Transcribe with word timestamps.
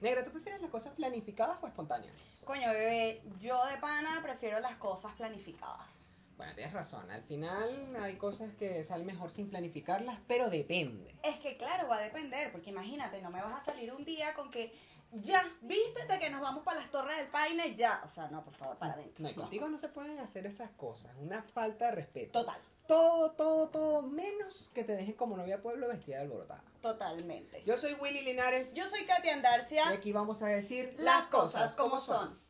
Negra, 0.00 0.24
¿tú 0.24 0.30
prefieres 0.30 0.60
las 0.60 0.70
cosas 0.70 0.92
planificadas 0.94 1.58
o 1.62 1.66
espontáneas? 1.66 2.42
Coño, 2.44 2.68
bebé, 2.68 3.22
yo 3.40 3.64
de 3.66 3.76
pana 3.78 4.20
prefiero 4.22 4.60
las 4.60 4.76
cosas 4.76 5.14
planificadas. 5.14 6.04
Bueno, 6.36 6.54
tienes 6.54 6.74
razón. 6.74 7.10
Al 7.10 7.22
final 7.22 7.96
hay 7.98 8.16
cosas 8.16 8.52
que 8.52 8.82
salen 8.84 9.06
mejor 9.06 9.30
sin 9.30 9.48
planificarlas, 9.48 10.20
pero 10.28 10.50
depende. 10.50 11.14
Es 11.22 11.40
que 11.40 11.56
claro, 11.56 11.88
va 11.88 11.96
a 11.96 12.00
depender, 12.00 12.52
porque 12.52 12.70
imagínate, 12.70 13.22
no 13.22 13.30
me 13.30 13.40
vas 13.40 13.54
a 13.54 13.60
salir 13.60 13.90
un 13.92 14.04
día 14.04 14.34
con 14.34 14.50
que 14.50 14.74
ya, 15.12 15.42
vístete 15.62 16.18
que 16.18 16.28
nos 16.28 16.42
vamos 16.42 16.62
para 16.62 16.78
las 16.78 16.90
Torres 16.90 17.16
del 17.16 17.28
Paine, 17.28 17.74
ya. 17.74 18.02
O 18.04 18.08
sea, 18.08 18.28
no, 18.28 18.44
por 18.44 18.52
favor, 18.52 18.76
para 18.76 18.92
adentro. 18.92 19.22
No, 19.22 19.30
y 19.30 19.34
contigo 19.34 19.68
no 19.68 19.78
se 19.78 19.88
pueden 19.88 20.18
hacer 20.18 20.46
esas 20.46 20.70
cosas. 20.72 21.12
Una 21.18 21.42
falta 21.42 21.86
de 21.86 21.92
respeto. 21.92 22.40
Total, 22.40 22.60
Todo, 22.86 23.32
todo, 23.32 23.68
todo, 23.68 24.02
menos 24.02 24.70
que 24.72 24.84
te 24.84 24.92
dejen 24.92 25.14
como 25.14 25.36
novia 25.36 25.60
pueblo 25.60 25.88
vestida 25.88 26.16
de 26.16 26.22
alborotada. 26.22 26.62
totalmente. 26.80 27.64
Yo 27.66 27.76
soy 27.76 27.94
Willy 27.94 28.22
Linares. 28.22 28.74
Yo 28.74 28.86
soy 28.86 29.04
Katia 29.04 29.34
Andarcia. 29.34 29.84
Y 29.90 29.94
aquí 29.94 30.12
vamos 30.12 30.42
a 30.42 30.46
decir 30.46 30.94
Las 30.98 31.24
cosas 31.24 31.74
como 31.74 31.98
son. 31.98 32.45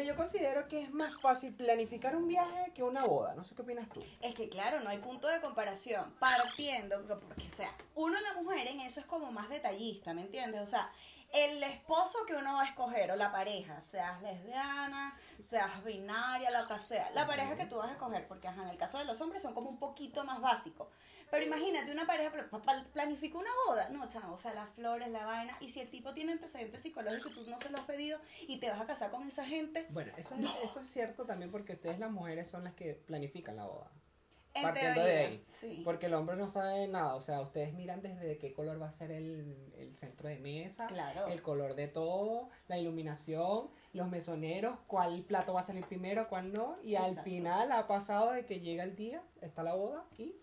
Bueno, 0.00 0.12
yo 0.14 0.16
considero 0.16 0.66
que 0.66 0.80
es 0.80 0.90
más 0.94 1.20
fácil 1.20 1.52
planificar 1.54 2.16
un 2.16 2.26
viaje 2.26 2.72
que 2.74 2.82
una 2.82 3.04
boda. 3.04 3.34
No 3.34 3.44
sé 3.44 3.54
qué 3.54 3.60
opinas 3.60 3.86
tú. 3.90 4.02
Es 4.22 4.34
que 4.34 4.48
claro, 4.48 4.80
no 4.80 4.88
hay 4.88 4.96
punto 4.96 5.28
de 5.28 5.42
comparación. 5.42 6.14
Partiendo, 6.18 7.06
que- 7.06 7.16
porque 7.16 7.46
o 7.46 7.50
sea, 7.50 7.70
uno 7.96 8.18
la 8.18 8.32
mujer 8.40 8.66
en 8.68 8.80
eso 8.80 8.98
es 9.00 9.04
como 9.04 9.30
más 9.30 9.50
detallista, 9.50 10.14
¿me 10.14 10.22
entiendes? 10.22 10.62
O 10.62 10.66
sea, 10.66 10.90
el 11.34 11.62
esposo 11.62 12.24
que 12.26 12.34
uno 12.34 12.54
va 12.54 12.62
a 12.62 12.68
escoger 12.68 13.10
o 13.10 13.16
la 13.16 13.30
pareja, 13.30 13.78
seas 13.82 14.22
lesbiana, 14.22 15.14
seas 15.46 15.84
binaria, 15.84 16.48
lo 16.50 16.66
que 16.66 16.78
sea, 16.82 17.10
la 17.10 17.26
pareja 17.26 17.54
que 17.56 17.66
tú 17.66 17.76
vas 17.76 17.90
a 17.90 17.92
escoger, 17.92 18.26
porque 18.26 18.48
ajá, 18.48 18.62
en 18.62 18.68
el 18.70 18.78
caso 18.78 18.96
de 18.96 19.04
los 19.04 19.20
hombres 19.20 19.42
son 19.42 19.52
como 19.52 19.68
un 19.68 19.78
poquito 19.78 20.24
más 20.24 20.40
básicos. 20.40 20.88
Pero 21.30 21.44
imagínate 21.44 21.92
una 21.92 22.06
pareja 22.06 22.30
pla- 22.32 22.48
pa- 22.62 22.84
planifica 22.92 23.38
una 23.38 23.50
boda, 23.66 23.88
no, 23.90 24.06
chamo, 24.08 24.34
o 24.34 24.38
sea, 24.38 24.52
las 24.54 24.68
flores, 24.70 25.08
la 25.08 25.24
vaina, 25.26 25.56
y 25.60 25.70
si 25.70 25.80
el 25.80 25.90
tipo 25.90 26.12
tiene 26.14 26.32
antecedentes 26.32 26.80
psicológicos 26.82 27.32
y 27.38 27.44
tú 27.44 27.50
no 27.50 27.58
se 27.60 27.70
los 27.70 27.80
has 27.80 27.86
pedido 27.86 28.18
y 28.48 28.58
te 28.58 28.68
vas 28.68 28.80
a 28.80 28.86
casar 28.86 29.10
con 29.10 29.26
esa 29.26 29.44
gente, 29.44 29.86
Bueno, 29.90 30.12
eso 30.16 30.34
es, 30.34 30.44
eso 30.64 30.80
es 30.80 30.86
cierto 30.88 31.24
también 31.26 31.50
porque 31.50 31.74
ustedes 31.74 31.98
las 31.98 32.10
mujeres 32.10 32.48
son 32.50 32.64
las 32.64 32.74
que 32.74 32.94
planifican 32.94 33.56
la 33.56 33.66
boda. 33.66 33.90
en 34.54 34.62
Partiendo 34.64 34.94
teoría, 35.02 35.12
de 35.14 35.26
ahí. 35.26 35.44
sí. 35.48 35.82
Porque 35.84 36.06
el 36.06 36.14
hombre 36.14 36.34
no 36.36 36.48
sabe 36.48 36.88
nada. 36.88 37.14
O 37.14 37.20
sea, 37.20 37.40
ustedes 37.40 37.72
miran 37.72 38.02
desde 38.02 38.36
qué 38.36 38.52
color 38.52 38.82
va 38.82 38.88
a 38.88 38.90
ser 38.90 39.12
el, 39.12 39.72
el 39.78 39.96
centro 39.96 40.28
de 40.28 40.38
mesa, 40.40 40.88
Claro. 40.88 41.28
el 41.28 41.40
color 41.40 41.76
de 41.76 41.86
todo, 41.86 42.48
la 42.66 42.76
iluminación, 42.76 43.70
los 43.92 44.08
mesoneros, 44.08 44.76
cuál 44.88 45.22
plato 45.22 45.54
va 45.54 45.60
a 45.60 45.62
salir 45.62 45.86
primero, 45.86 46.28
cuál 46.28 46.52
no. 46.52 46.78
Y 46.82 46.96
al 46.96 47.20
final 47.20 47.70
ha 47.70 47.86
pasado 47.86 48.32
de 48.32 48.44
que 48.44 48.58
llega 48.58 48.82
el 48.82 48.96
día, 48.96 49.22
está 49.40 49.62
la 49.62 49.74
boda 49.74 50.04
y 50.18 50.34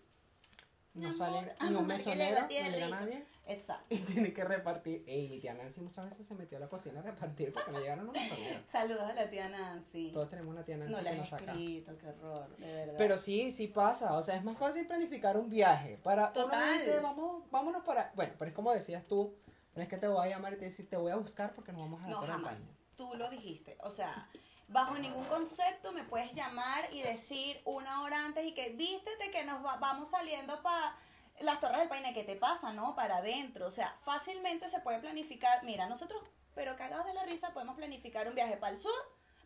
no 0.98 1.12
sale 1.12 1.54
ni 1.68 1.74
un 1.74 1.86
mesonero, 1.86 2.46
ni 2.48 2.54
llega 2.54 2.70
tierrito. 2.70 2.90
nadie. 2.90 3.26
Exacto. 3.46 3.86
Y 3.88 3.98
tiene 3.98 4.32
que 4.32 4.44
repartir. 4.44 5.04
Ey, 5.06 5.28
mi 5.28 5.38
tía 5.40 5.54
Nancy 5.54 5.80
muchas 5.80 6.04
veces 6.04 6.26
se 6.26 6.34
metió 6.34 6.58
a 6.58 6.60
la 6.60 6.68
cocina 6.68 7.00
a 7.00 7.02
repartir 7.02 7.52
porque 7.52 7.72
no 7.72 7.80
llegaron 7.80 8.06
los 8.06 8.14
mesoneros. 8.14 8.62
Saludos 8.66 9.02
a 9.02 9.14
la 9.14 9.30
tía 9.30 9.48
Nancy. 9.48 10.10
Todos 10.12 10.28
tenemos 10.28 10.52
una 10.52 10.64
tía 10.64 10.76
Nancy 10.76 10.92
No 10.92 10.98
que 10.98 11.04
la 11.04 11.14
nos 11.14 11.28
saca. 11.28 11.44
escrito, 11.52 11.96
qué 11.96 12.06
horror, 12.08 12.56
de 12.58 12.72
verdad. 12.74 12.94
Pero 12.98 13.16
sí, 13.18 13.50
sí 13.50 13.68
pasa. 13.68 14.14
O 14.16 14.22
sea, 14.22 14.36
es 14.36 14.44
más 14.44 14.58
fácil 14.58 14.86
planificar 14.86 15.36
un 15.38 15.48
viaje. 15.48 15.98
Para 16.02 16.32
Total. 16.32 16.62
Uno 16.62 16.72
dice, 16.74 17.00
vamos, 17.00 17.42
vámonos 17.50 17.82
para. 17.84 18.12
Bueno, 18.14 18.34
pero 18.38 18.50
es 18.50 18.54
como 18.54 18.72
decías 18.72 19.06
tú, 19.06 19.34
no 19.74 19.82
es 19.82 19.88
que 19.88 19.96
te 19.96 20.08
voy 20.08 20.26
a 20.26 20.28
llamar 20.28 20.52
y 20.52 20.56
te 20.56 20.66
decir, 20.66 20.88
te 20.88 20.96
voy 20.96 21.12
a 21.12 21.16
buscar 21.16 21.54
porque 21.54 21.72
nos 21.72 21.80
vamos 21.80 22.02
a 22.02 22.08
la 22.08 22.10
no, 22.10 22.22
jamás. 22.22 22.60
Paine". 22.60 22.78
Tú 22.96 23.14
lo 23.14 23.30
dijiste. 23.30 23.78
O 23.80 23.90
sea, 23.90 24.28
bajo 24.68 24.96
ningún 24.98 25.24
concepto 25.24 25.92
me 25.92 26.04
puedes 26.04 26.32
llamar 26.34 26.84
y 26.92 27.02
decir 27.02 27.60
una 27.64 28.02
hora 28.02 28.24
antes 28.24 28.44
y 28.46 28.52
que 28.54 28.70
vístete 28.70 29.30
que 29.30 29.44
nos 29.44 29.64
va- 29.64 29.76
vamos 29.76 30.10
saliendo 30.10 30.62
para 30.62 30.96
las 31.40 31.60
Torres 31.60 31.78
del 31.78 31.88
Paine. 31.88 32.12
¿Qué 32.14 32.24
te 32.24 32.36
pasa? 32.36 32.72
No, 32.72 32.94
para 32.94 33.18
adentro. 33.18 33.66
O 33.66 33.70
sea, 33.70 33.96
fácilmente 34.02 34.68
se 34.68 34.80
puede 34.80 34.98
planificar. 34.98 35.64
Mira, 35.64 35.88
nosotros, 35.88 36.22
pero 36.54 36.76
cagados 36.76 37.06
de 37.06 37.14
la 37.14 37.24
risa, 37.24 37.52
podemos 37.54 37.76
planificar 37.76 38.28
un 38.28 38.34
viaje 38.34 38.56
para 38.56 38.72
el 38.72 38.78
sur 38.78 38.92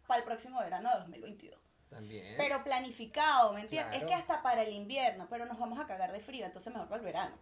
para 0.07 0.19
el 0.19 0.25
próximo 0.25 0.59
verano 0.61 0.89
de 0.91 0.97
2022. 1.01 1.61
También. 1.89 2.35
Pero 2.39 2.65
planificado, 2.65 3.53
¿me 3.53 3.61
entiendes? 3.61 3.91
Claro. 3.99 4.07
Es 4.07 4.11
que 4.11 4.15
hasta 4.15 4.43
para 4.43 4.63
el 4.63 4.73
invierno, 4.73 5.27
pero 5.29 5.45
nos 5.47 5.59
vamos 5.59 5.79
a 5.79 5.87
cagar 5.87 6.11
de 6.11 6.21
frío, 6.21 6.47
entonces 6.47 6.73
mejor 6.73 6.89
para 6.89 6.99
el 7.01 7.05
verano. 7.05 7.37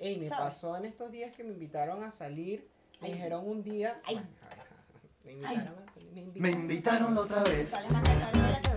Ey, 0.00 0.18
me 0.18 0.28
¿sabes? 0.28 0.44
pasó 0.44 0.76
en 0.76 0.84
estos 0.84 1.12
días 1.12 1.32
que 1.34 1.44
me 1.44 1.52
invitaron 1.52 2.02
a 2.02 2.10
salir. 2.10 2.68
Me 3.00 3.12
dijeron 3.12 3.48
un 3.48 3.62
día. 3.62 4.00
Ay. 4.04 4.16
Bueno, 4.16 4.28
me 5.24 5.32
invitaron 5.32 5.88
a 5.88 5.91
Me 6.12 6.26
Me 6.34 6.50
invitaron 6.50 7.16
otra 7.16 7.42
vez 7.42 7.72
la 7.72 7.78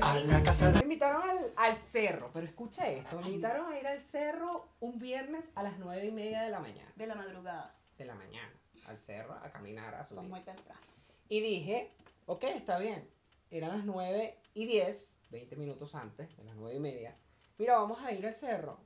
a 0.02 0.20
la 0.20 0.44
casa 0.44 0.72
Me 0.72 0.82
invitaron 0.84 1.22
al, 1.22 1.54
al 1.58 1.78
cerro, 1.78 2.30
pero 2.34 2.46
escucha 2.46 2.90
esto, 2.90 3.20
me 3.20 3.28
invitaron 3.28 3.72
a 3.72 3.78
ir 3.80 3.86
al 3.88 4.02
cerro 4.02 4.70
un 4.80 5.00
viernes 5.00 5.52
a 5.56 5.64
las 5.64 5.78
nueve 5.80 6.06
y 6.06 6.12
media 6.12 6.44
de 6.44 6.50
la 6.50 6.60
mañana. 6.60 6.92
De 6.96 7.08
la 7.08 7.16
madrugada. 7.16 7.76
De 7.98 8.06
la 8.06 8.16
mañana, 8.16 8.54
al 8.88 9.00
cerro, 9.00 9.34
a 9.34 9.50
caminar, 9.52 9.94
a 9.96 10.04
Son 10.04 10.18
subir. 10.18 10.30
muy 10.30 10.42
temprano. 10.42 10.80
Y 11.28 11.42
dije, 11.42 11.92
ok, 12.26 12.44
está 12.46 12.78
bien. 12.80 13.10
Eran 13.52 13.72
las 13.72 13.86
9 13.86 14.38
y 14.54 14.66
10, 14.66 15.18
20 15.32 15.56
minutos 15.56 15.96
antes 15.96 16.36
de 16.38 16.44
las 16.44 16.56
9 16.56 16.76
y 16.76 16.80
media. 16.80 17.16
Mira, 17.58 17.78
vamos 17.78 18.02
a 18.04 18.12
ir 18.12 18.26
al 18.26 18.36
cerro. 18.36 18.80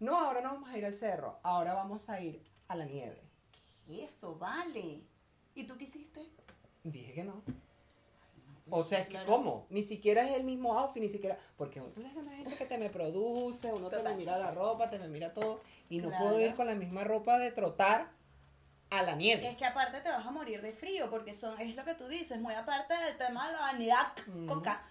No, 0.00 0.16
ahora 0.16 0.40
no 0.40 0.52
vamos 0.52 0.70
a 0.70 0.78
ir 0.78 0.84
al 0.86 0.94
cerro. 0.94 1.40
Ahora 1.42 1.74
vamos 1.74 2.08
a 2.08 2.20
ir 2.20 2.42
a 2.68 2.76
la 2.76 2.84
nieve. 2.84 3.20
Eso, 3.88 4.36
vale. 4.36 5.02
¿Y 5.54 5.64
tú 5.64 5.76
qué 5.76 5.84
hiciste? 5.84 6.24
Dije 6.84 7.14
que 7.14 7.24
no. 7.24 7.42
O 8.68 8.82
sea, 8.82 8.98
es 9.00 9.04
que 9.06 9.12
Claro. 9.12 9.26
¿cómo? 9.26 9.66
Ni 9.70 9.82
siquiera 9.82 10.22
es 10.28 10.32
el 10.34 10.42
mismo 10.44 10.76
outfit, 10.78 11.00
ni 11.02 11.08
siquiera... 11.08 11.38
Porque 11.56 11.80
uno 11.80 12.08
es 12.08 12.16
una 12.16 12.32
gente 12.32 12.56
que 12.56 12.66
te 12.66 12.78
me 12.78 12.90
produce, 12.90 13.72
uno 13.72 13.88
te 13.90 14.02
me 14.02 14.14
mira 14.14 14.36
la 14.38 14.50
ropa, 14.50 14.90
te 14.90 14.98
me 14.98 15.08
mira 15.08 15.32
todo. 15.32 15.60
Y 15.88 15.98
no 15.98 16.08
Claro. 16.08 16.24
puedo 16.24 16.40
ir 16.40 16.54
con 16.56 16.66
la 16.66 16.74
misma 16.74 17.04
ropa 17.04 17.38
de 17.38 17.52
trotar 17.52 18.08
a 18.90 19.02
la 19.02 19.14
nieve. 19.14 19.48
Es 19.48 19.56
que 19.56 19.64
aparte 19.64 20.00
te 20.00 20.08
vas 20.08 20.26
a 20.26 20.30
morir 20.30 20.62
de 20.62 20.72
frío, 20.72 21.08
porque 21.10 21.32
son, 21.32 21.60
es 21.60 21.76
lo 21.76 21.84
que 21.84 21.94
tú 21.94 22.08
dices, 22.08 22.40
muy 22.40 22.54
aparte 22.54 22.94
del 22.98 23.16
tema 23.16 23.46
de 23.46 23.52
la 23.54 23.60
vanidad 23.60 24.06
coca. 24.48 24.82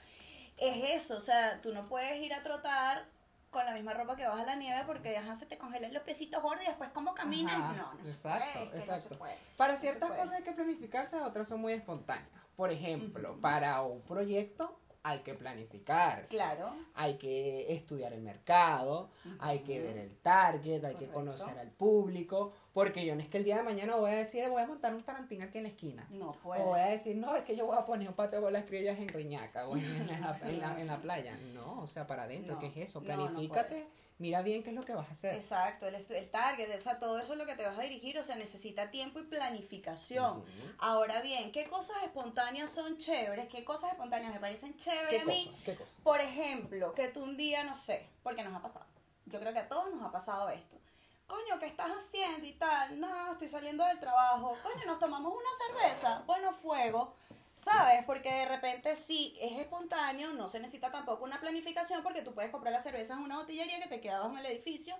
Es 0.57 1.03
eso, 1.03 1.17
o 1.17 1.19
sea, 1.19 1.59
tú 1.61 1.73
no 1.73 1.85
puedes 1.85 2.17
ir 2.21 2.33
a 2.33 2.41
trotar 2.43 3.05
con 3.51 3.65
la 3.65 3.71
misma 3.73 3.93
ropa 3.93 4.15
que 4.17 4.27
vas 4.27 4.39
a 4.39 4.45
la 4.45 4.55
nieve 4.55 4.83
porque 4.85 5.17
ajá, 5.17 5.35
se 5.35 5.45
te 5.45 5.57
congelan 5.57 5.93
los 5.93 6.03
piecitos 6.03 6.41
gordos 6.41 6.63
y 6.63 6.67
después 6.67 6.89
cómo 6.93 7.13
caminas. 7.13 7.53
Ajá, 7.55 7.73
no, 7.73 7.93
no 7.93 7.99
exacto, 7.99 8.45
se 8.45 8.65
puede, 8.65 8.65
es 8.65 8.69
que 8.71 8.77
no 8.77 8.83
se 8.85 8.91
exacto. 8.91 9.17
puede. 9.17 9.37
Para 9.57 9.73
No 9.73 9.79
ciertas 9.79 10.09
puede. 10.09 10.21
cosas 10.21 10.37
hay 10.37 10.43
que 10.43 10.51
planificarse, 10.51 11.21
otras 11.21 11.47
son 11.47 11.61
muy 11.61 11.73
espontáneas. 11.73 12.29
Por 12.55 12.71
ejemplo, 12.71 13.37
para 13.41 13.81
un 13.81 14.01
proyecto 14.01 14.79
hay 15.03 15.19
que 15.19 15.35
planificarse. 15.35 16.35
Claro. 16.35 16.71
Hay 16.95 17.17
que 17.17 17.71
estudiar 17.71 18.11
el 18.13 18.21
mercado, 18.21 19.11
hay 19.39 19.59
que 19.59 19.79
ver 19.79 19.97
el 19.97 20.17
target, 20.17 20.83
hay 20.83 20.95
que 20.95 21.09
conocer 21.09 21.59
al 21.59 21.69
público, 21.69 22.53
porque 22.75 23.05
yo 23.05 23.15
no 23.15 23.21
es 23.21 23.29
que 23.29 23.37
el 23.37 23.45
día 23.45 23.55
de 23.55 23.63
mañana 23.63 23.95
voy 23.95 24.11
a 24.11 24.15
decir, 24.15 24.47
voy 24.49 24.61
a 24.61 24.67
montar 24.67 24.93
un 24.93 25.01
tarantín 25.01 25.41
aquí 25.41 25.57
en 25.59 25.63
la 25.63 25.69
esquina. 25.69 26.05
No 26.09 26.31
O 26.31 26.33
puede. 26.33 26.63
voy 26.63 26.79
a 26.81 26.87
decir, 26.87 27.15
no, 27.15 27.33
es 27.35 27.43
que 27.43 27.55
yo 27.55 27.65
voy 27.65 27.77
a 27.77 27.85
poner 27.85 28.09
un 28.09 28.13
patio 28.15 28.41
con 28.41 28.51
las 28.51 28.65
criollas 28.65 28.99
en 28.99 29.07
Riñaca 29.07 29.65
o 29.67 29.77
en, 29.77 29.85
en 29.85 30.07
la, 30.21 30.37
en 30.43 30.59
la- 30.59 30.79
en 30.81 30.87
la 30.87 30.97
playa. 31.01 31.37
No, 31.53 31.79
o 31.81 31.87
sea, 31.87 32.05
para 32.05 32.23
adentro, 32.23 32.55
No, 32.55 32.59
¿qué 32.59 32.67
es 32.67 32.77
eso? 32.77 32.99
no, 33.01 33.15
no 33.15 33.15
Planifícate, 33.31 33.87
mira 34.17 34.41
bien 34.41 34.61
qué 34.61 34.71
es 34.71 34.75
lo 34.75 34.83
que 34.83 34.93
vas 34.93 35.07
a 35.07 35.13
hacer. 35.13 35.35
Exacto, 35.35 35.87
el, 35.87 35.95
el 35.95 36.29
target, 36.29 36.69
o 36.75 36.79
sea, 36.81 36.99
todo 36.99 37.17
eso 37.17 37.31
es 37.31 37.39
lo 37.39 37.45
que 37.45 37.55
te 37.55 37.63
vas 37.63 37.77
a 37.79 37.81
dirigir, 37.81 38.19
o 38.19 38.23
sea, 38.23 38.35
necesita 38.35 38.91
tiempo 38.91 39.19
y 39.19 39.23
planificación. 39.23 40.43
Ahora 40.79 41.21
bien, 41.21 41.51
¿qué 41.51 41.65
cosas 41.67 41.95
espontáneas 42.03 42.71
son 42.71 42.97
chéveres? 42.97 43.47
¿Qué 43.47 43.63
cosas 43.63 43.91
espontáneas 43.93 44.33
me 44.33 44.39
parecen 44.39 44.75
chéveres 44.75 45.09
¿Qué 45.09 45.19
a 45.21 45.25
mí? 45.25 45.45
cosas? 45.47 45.61
¿Qué 45.63 45.75
cosas? 45.75 45.93
Por 46.03 46.19
ejemplo, 46.19 46.93
que 46.93 47.07
tú 47.07 47.23
un 47.23 47.37
día, 47.37 47.63
no 47.63 47.75
sé, 47.75 48.05
porque 48.23 48.43
nos 48.43 48.53
ha 48.53 48.61
pasado. 48.61 48.85
Yo 49.27 49.39
creo 49.39 49.53
que 49.53 49.59
a 49.59 49.67
todos 49.69 49.93
nos 49.93 50.03
ha 50.03 50.11
pasado 50.11 50.49
esto. 50.49 50.77
Coño, 51.27 51.59
¿qué 51.59 51.65
estás 51.65 51.89
haciendo 51.89 52.45
y 52.45 52.53
tal? 52.53 52.99
No, 52.99 53.31
estoy 53.31 53.47
saliendo 53.47 53.85
del 53.85 53.99
trabajo. 53.99 54.55
Coño, 54.61 54.85
nos 54.85 54.99
tomamos 54.99 55.33
una 55.33 55.79
cerveza. 55.79 56.23
Bueno, 56.25 56.53
fuego. 56.53 57.15
¿Sabes? 57.51 58.03
Porque 58.05 58.31
de 58.31 58.45
repente 58.47 58.95
sí 58.95 59.37
es 59.39 59.57
espontáneo, 59.57 60.33
no 60.33 60.49
se 60.49 60.59
necesita 60.59 60.91
tampoco 60.91 61.23
una 61.23 61.39
planificación 61.39 62.03
porque 62.03 62.21
tú 62.21 62.33
puedes 62.33 62.51
comprar 62.51 62.73
la 62.73 62.79
cerveza 62.79 63.13
en 63.13 63.21
una 63.21 63.37
botillería 63.37 63.79
que 63.79 63.87
te 63.87 64.01
queda 64.01 64.19
bajo 64.19 64.31
en 64.31 64.39
el 64.39 64.47
edificio 64.47 64.93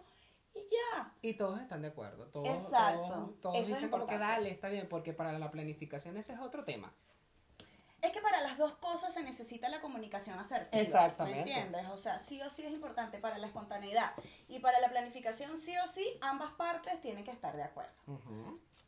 y 0.56 0.60
ya. 0.60 1.14
Y 1.22 1.34
todos 1.34 1.60
están 1.60 1.82
de 1.82 1.90
acuerdo. 1.90 2.28
Todos, 2.28 2.48
Exacto. 2.48 3.08
Todos, 3.08 3.42
todos 3.42 3.56
Eso 3.56 3.64
es 3.64 3.70
dicen 3.70 3.90
como 3.90 4.08
que 4.08 4.18
dale, 4.18 4.52
está 4.52 4.70
bien, 4.70 4.88
porque 4.88 5.12
para 5.12 5.38
la 5.38 5.52
planificación 5.52 6.16
ese 6.16 6.32
es 6.32 6.40
otro 6.40 6.64
tema. 6.64 6.94
Las 8.56 8.70
dos 8.70 8.78
cosas 8.78 9.14
se 9.14 9.22
necesita 9.22 9.68
la 9.68 9.82
comunicación 9.82 10.40
asertiva. 10.40 10.82
Exactamente. 10.82 11.44
¿Me 11.44 11.52
entiendes? 11.52 11.88
O 11.92 11.98
sea, 11.98 12.20
sí 12.20 12.42
o 12.42 12.50
sí 12.50 12.64
es 12.66 12.72
importante 12.72 13.20
para 13.20 13.38
la 13.38 13.48
espontaneidad. 13.48 14.14
Y 14.48 14.60
para 14.60 14.80
la 14.80 14.90
planificación, 14.90 15.58
sí 15.58 15.74
o 15.84 15.88
sí, 15.88 16.18
ambas 16.22 16.52
partes 16.52 17.02
tienen 17.02 17.26
que 17.26 17.32
estar 17.32 17.54
de 17.58 17.64
acuerdo. 17.64 17.92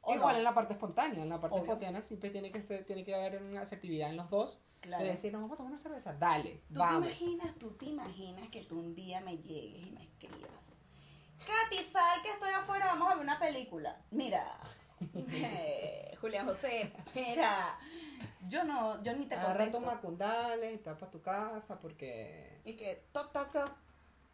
¿O 0.01 0.15
Igual 0.15 0.35
no? 0.35 0.37
en 0.37 0.43
la 0.45 0.53
parte 0.53 0.73
espontánea, 0.73 1.21
en 1.21 1.27
la 1.27 1.41
parte 1.41 1.55
Obvio. 1.57 1.65
espontánea 1.73 2.01
siempre 2.01 2.29
tiene 2.29 2.49
que 2.49 2.61
tiene 2.61 3.03
que 3.03 3.13
haber 3.13 3.41
una 3.43 3.61
asertividad 3.61 4.09
en 4.09 4.15
los 4.15 4.29
dos 4.29 4.61
Claro. 4.79 5.03
De 5.03 5.09
decir, 5.09 5.33
nos 5.33 5.41
vamos 5.41 5.55
a 5.55 5.57
tomar 5.57 5.71
una 5.73 5.81
cerveza, 5.81 6.13
dale, 6.13 6.61
¿Tú 6.71 6.79
vamos. 6.79 7.01
te 7.07 7.07
imaginas, 7.09 7.55
tú 7.55 7.71
te 7.71 7.85
imaginas 7.87 8.47
que 8.49 8.63
tú 8.63 8.79
un 8.79 8.95
día 8.95 9.19
me 9.21 9.37
llegues 9.39 9.85
y 9.87 9.91
me 9.91 10.03
escribas? 10.03 10.77
Katy, 11.39 11.81
sal 11.83 12.21
que 12.21 12.29
estoy 12.29 12.51
afuera, 12.51 12.85
vamos 12.85 13.11
a 13.11 13.15
ver 13.15 13.23
una 13.23 13.39
película. 13.39 13.99
Mira, 14.11 14.59
eh, 15.15 16.15
Julián 16.21 16.45
José, 16.45 16.93
mira, 17.15 17.77
yo 18.47 18.63
no, 18.63 19.01
yo 19.03 19.13
ni 19.15 19.25
te 19.25 19.35
Agarra 19.35 19.65
tus 19.65 19.73
contesto. 19.73 19.95
macundales, 19.95 20.75
y 20.75 20.77
te 20.77 20.89
vas 20.89 20.99
para 20.99 21.11
tu 21.11 21.21
casa 21.21 21.79
porque... 21.79 22.61
Y 22.65 22.73
que, 22.73 23.03
toc, 23.11 23.31
toc, 23.31 23.51
toc. 23.51 23.71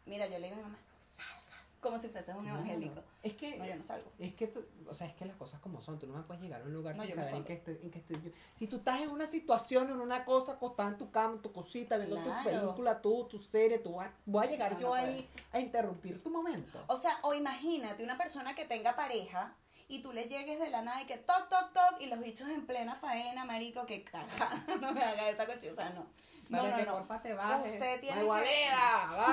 Mira, 0.06 0.26
yo 0.26 0.38
le 0.38 0.48
digo 0.48 0.54
a 0.54 0.56
mi 0.58 0.62
mamá, 0.64 0.78
no 0.78 0.96
salgas. 1.00 1.44
Como 1.80 2.00
si 2.00 2.08
fueses 2.08 2.34
un 2.34 2.46
evangélico. 2.46 3.02
Es 3.22 3.34
que... 3.34 3.56
No, 3.58 3.66
yo 3.66 3.76
no 3.76 3.82
salgo. 3.84 4.10
Es 4.18 4.34
que 4.34 4.46
tú, 4.46 4.64
o 4.88 4.94
sea, 4.94 5.06
es 5.06 5.14
que 5.14 5.26
las 5.26 5.36
cosas 5.36 5.60
como 5.60 5.80
son, 5.82 5.98
tú 5.98 6.06
no 6.06 6.14
me 6.14 6.22
puedes 6.22 6.42
llegar 6.42 6.62
a 6.62 6.64
un 6.64 6.72
lugar 6.72 6.96
No, 6.96 7.02
sin 7.04 7.14
saber 7.14 7.34
en 7.34 7.44
qué, 7.44 7.52
estoy, 7.54 7.78
en 7.82 7.90
qué 7.90 7.98
estoy 7.98 8.22
yo. 8.22 8.30
Si 8.54 8.66
tú 8.66 8.76
estás 8.76 9.00
en 9.02 9.10
una 9.10 9.26
situación, 9.26 9.90
en 9.90 10.00
una 10.00 10.24
cosa, 10.24 10.52
acostada 10.52 10.88
en 10.90 10.96
tu 10.96 11.10
cama, 11.10 11.34
en 11.34 11.42
tu 11.42 11.52
cosita, 11.52 11.96
viendo 11.98 12.16
tu 12.16 12.22
Claro. 12.24 12.44
película, 12.44 13.02
tú, 13.02 13.26
tu 13.28 13.38
serie, 13.38 13.78
tú 13.80 13.96
vas, 13.96 14.10
voy 14.24 14.46
a 14.46 14.50
llegar 14.50 14.72
No, 14.74 14.80
yo 14.80 14.88
no 14.88 14.94
ahí 14.94 15.28
a 15.52 15.60
interrumpir 15.60 16.22
tu 16.22 16.30
momento. 16.30 16.82
O 16.86 16.96
sea, 16.96 17.18
o 17.22 17.34
imagínate 17.34 18.02
una 18.02 18.16
persona 18.16 18.54
que 18.54 18.64
tenga 18.64 18.96
pareja 18.96 19.54
y 19.88 20.00
tú 20.02 20.12
le 20.12 20.24
llegues 20.24 20.58
de 20.58 20.70
la 20.70 20.82
nada 20.82 21.02
y 21.02 21.06
que 21.06 21.18
toc, 21.18 21.48
toc, 21.48 21.72
toc, 21.72 22.00
y 22.00 22.06
los 22.06 22.18
bichos 22.20 22.48
en 22.48 22.66
plena 22.66 22.94
faena, 22.96 23.44
marico, 23.44 23.86
que 23.86 24.02
caga, 24.04 24.26
no 24.80 24.92
me 24.92 25.02
haga 25.02 25.28
esta 25.28 25.46
cochina, 25.46 25.72
o 25.72 25.76
sea, 25.76 25.90
no. 25.90 26.06
No, 26.50 26.62
no, 26.68 26.76
que 26.76 26.84
no. 26.84 26.92
porfa 26.98 27.22
te 27.22 27.32
bajes. 27.32 27.72
Usted 27.72 28.00
tiene 28.02 28.20
que- 28.20 28.26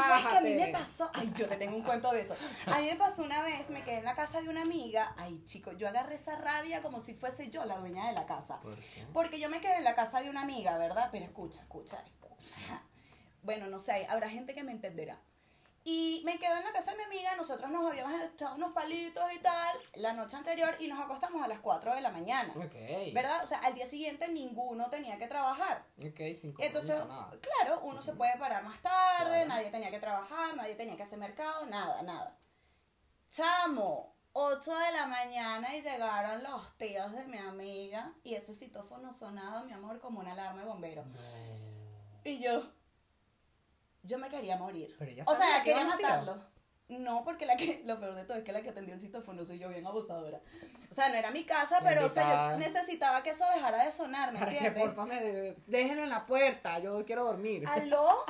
sabes 0.07 0.27
que 0.27 0.37
a 0.37 0.41
mí 0.41 0.53
me 0.53 0.67
pasó, 0.69 1.11
ay, 1.13 1.31
yo 1.35 1.47
te 1.49 1.57
tengo 1.57 1.75
un 1.75 1.83
cuento 1.83 2.09
de 2.11 2.21
eso. 2.21 2.37
A 2.67 2.79
mí 2.79 2.85
me 2.85 2.95
pasó 2.95 3.23
una 3.23 3.43
vez, 3.43 3.69
me 3.69 3.83
quedé 3.83 3.97
en 3.97 4.05
la 4.05 4.15
casa 4.15 4.41
de 4.41 4.47
una 4.47 4.61
amiga, 4.61 5.13
ay, 5.17 5.43
chico, 5.43 5.73
yo 5.73 5.89
agarré 5.89 6.15
esa 6.15 6.37
rabia 6.37 6.81
como 6.81 7.01
si 7.01 7.13
fuese 7.13 7.49
yo 7.49 7.65
la 7.65 7.77
dueña 7.77 8.07
de 8.07 8.13
la 8.13 8.25
casa. 8.25 8.61
¿Por 8.61 8.75
qué? 8.77 9.05
Porque 9.13 9.39
yo 9.41 9.49
me 9.49 9.59
quedé 9.59 9.75
en 9.75 9.83
la 9.83 9.93
casa 9.93 10.21
de 10.21 10.29
una 10.29 10.41
amiga, 10.43 10.77
¿verdad? 10.77 11.09
Pero 11.11 11.25
escucha, 11.25 11.61
escucha, 11.61 12.01
escucha. 12.05 12.81
Bueno, 13.43 13.67
no 13.67 13.79
sé, 13.79 14.07
habrá 14.09 14.29
gente 14.29 14.53
que 14.55 14.63
me 14.63 14.71
entenderá. 14.71 15.19
Y 15.83 16.21
me 16.25 16.37
quedé 16.37 16.55
en 16.59 16.63
la 16.63 16.71
casa 16.71 16.91
de 16.91 16.97
mi 16.97 17.03
amiga, 17.05 17.35
nosotros 17.35 17.71
nos 17.71 17.89
habíamos 17.89 18.13
echado 18.21 18.55
unos 18.55 18.71
palitos 18.71 19.23
y 19.33 19.39
tal 19.39 19.75
la 19.95 20.13
noche 20.13 20.37
anterior 20.37 20.75
y 20.79 20.87
nos 20.87 20.99
acostamos 20.99 21.43
a 21.43 21.47
las 21.47 21.59
4 21.59 21.95
de 21.95 22.01
la 22.01 22.11
mañana. 22.11 22.53
Ok. 22.55 22.75
¿Verdad? 23.13 23.41
O 23.41 23.45
sea, 23.47 23.57
al 23.59 23.73
día 23.73 23.85
siguiente 23.87 24.27
ninguno 24.27 24.89
tenía 24.91 25.17
que 25.17 25.27
trabajar. 25.27 25.83
Ok, 25.97 26.17
sin 26.39 26.53
Entonces, 26.59 26.99
nada. 27.07 27.31
claro, 27.41 27.81
uno 27.81 27.99
se 28.01 28.13
puede 28.13 28.37
parar 28.37 28.63
más 28.63 28.79
tarde, 28.81 29.31
Claro. 29.31 29.47
nadie 29.49 29.71
tenía 29.71 29.89
que 29.89 29.99
trabajar, 29.99 30.55
nadie 30.55 30.75
tenía 30.75 30.95
que 30.95 31.03
hacer 31.03 31.17
mercado, 31.17 31.65
nada, 31.65 32.03
nada. 32.03 32.37
Chamo, 33.31 34.13
8 34.33 34.71
de 34.77 34.91
la 34.91 35.07
mañana 35.07 35.75
y 35.75 35.81
llegaron 35.81 36.43
los 36.43 36.77
tíos 36.77 37.11
de 37.13 37.25
mi 37.25 37.37
amiga 37.39 38.13
y 38.23 38.35
ese 38.35 38.53
citófono 38.53 39.11
sonaba, 39.11 39.63
mi 39.63 39.73
amor, 39.73 39.99
como 39.99 40.19
una 40.19 40.33
alarma 40.33 40.61
de 40.61 40.67
bombero. 40.67 41.03
Y 42.23 42.39
yo, 42.39 42.71
yo 44.03 44.17
me 44.17 44.29
quería 44.29 44.57
morir. 44.57 44.95
Pero 44.97 45.11
ella 45.11 45.23
O 45.27 45.35
sea, 45.35 45.63
que 45.63 45.71
quería 45.71 45.85
matarlo. 45.85 46.37
No, 46.99 47.23
porque 47.23 47.45
la 47.45 47.55
que, 47.55 47.81
lo 47.85 47.99
peor 47.99 48.15
de 48.15 48.25
todo 48.25 48.37
es 48.37 48.43
que 48.43 48.51
la 48.51 48.61
que 48.61 48.69
atendió 48.69 48.93
el 48.93 48.99
citófono 48.99 49.45
soy 49.45 49.59
yo 49.59 49.69
bien 49.69 49.85
abusadora. 49.85 50.41
O 50.89 50.93
sea, 50.93 51.07
no 51.09 51.15
era 51.15 51.31
mi 51.31 51.45
casa, 51.45 51.79
pero 51.83 52.05
o 52.05 52.09
sea, 52.09 52.27
Bendita. 52.27 52.51
yo 52.51 52.57
necesitaba 52.73 53.23
que 53.23 53.29
eso 53.29 53.45
dejara 53.53 53.85
de 53.85 53.91
sonar, 53.91 54.33
¿me 54.33 54.39
Para 54.39 54.51
que 54.51 54.57
entiendes? 54.57 54.83
porfa 54.83 55.05
me 55.05 55.55
déjenlo 55.67 56.03
en 56.03 56.09
la 56.09 56.25
puerta, 56.25 56.79
yo 56.79 57.05
quiero 57.05 57.23
dormir. 57.23 57.65
¿Aló? 57.67 58.25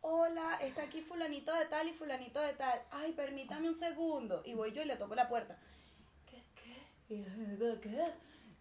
Hola, 0.00 0.58
está 0.62 0.84
aquí 0.84 1.02
fulanito 1.02 1.54
de 1.54 1.66
tal 1.66 1.86
y 1.86 1.92
fulanito 1.92 2.40
de 2.40 2.54
tal. 2.54 2.80
Ay, 2.90 3.12
permítame 3.12 3.68
un 3.68 3.74
segundo. 3.74 4.42
Y 4.44 4.54
voy 4.54 4.72
yo 4.72 4.80
y 4.80 4.86
le 4.86 4.96
toco 4.96 5.14
la 5.14 5.28
puerta. 5.28 5.58
¿Qué? 6.24 6.42
¿Qué? 6.54 7.78
¿Qué? 7.82 8.04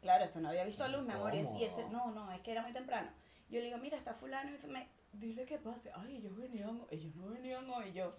Claro, 0.02 0.26
eso 0.26 0.42
no 0.42 0.50
había 0.50 0.66
visto 0.66 0.86
luz, 0.90 1.04
mi 1.04 1.14
amor. 1.14 1.34
Y 1.34 1.64
ese, 1.64 1.88
no, 1.90 2.12
no, 2.12 2.32
es 2.32 2.42
que 2.42 2.52
era 2.52 2.64
muy 2.64 2.74
temprano. 2.74 3.10
Yo 3.50 3.60
le 3.60 3.66
digo, 3.68 3.78
mira, 3.78 3.98
está 3.98 4.14
fulano. 4.14 4.52
Y 4.52 4.68
me, 4.68 4.88
dile 5.20 5.46
que 5.46 5.58
pase. 5.58 5.92
Ay, 5.96 6.18
ellos 6.18 6.36
venían, 6.36 6.82
ellos 6.90 7.16
no 7.16 7.28
venían 7.30 7.70
hoy. 7.70 7.90
Y 7.90 7.94
yo, 7.94 8.14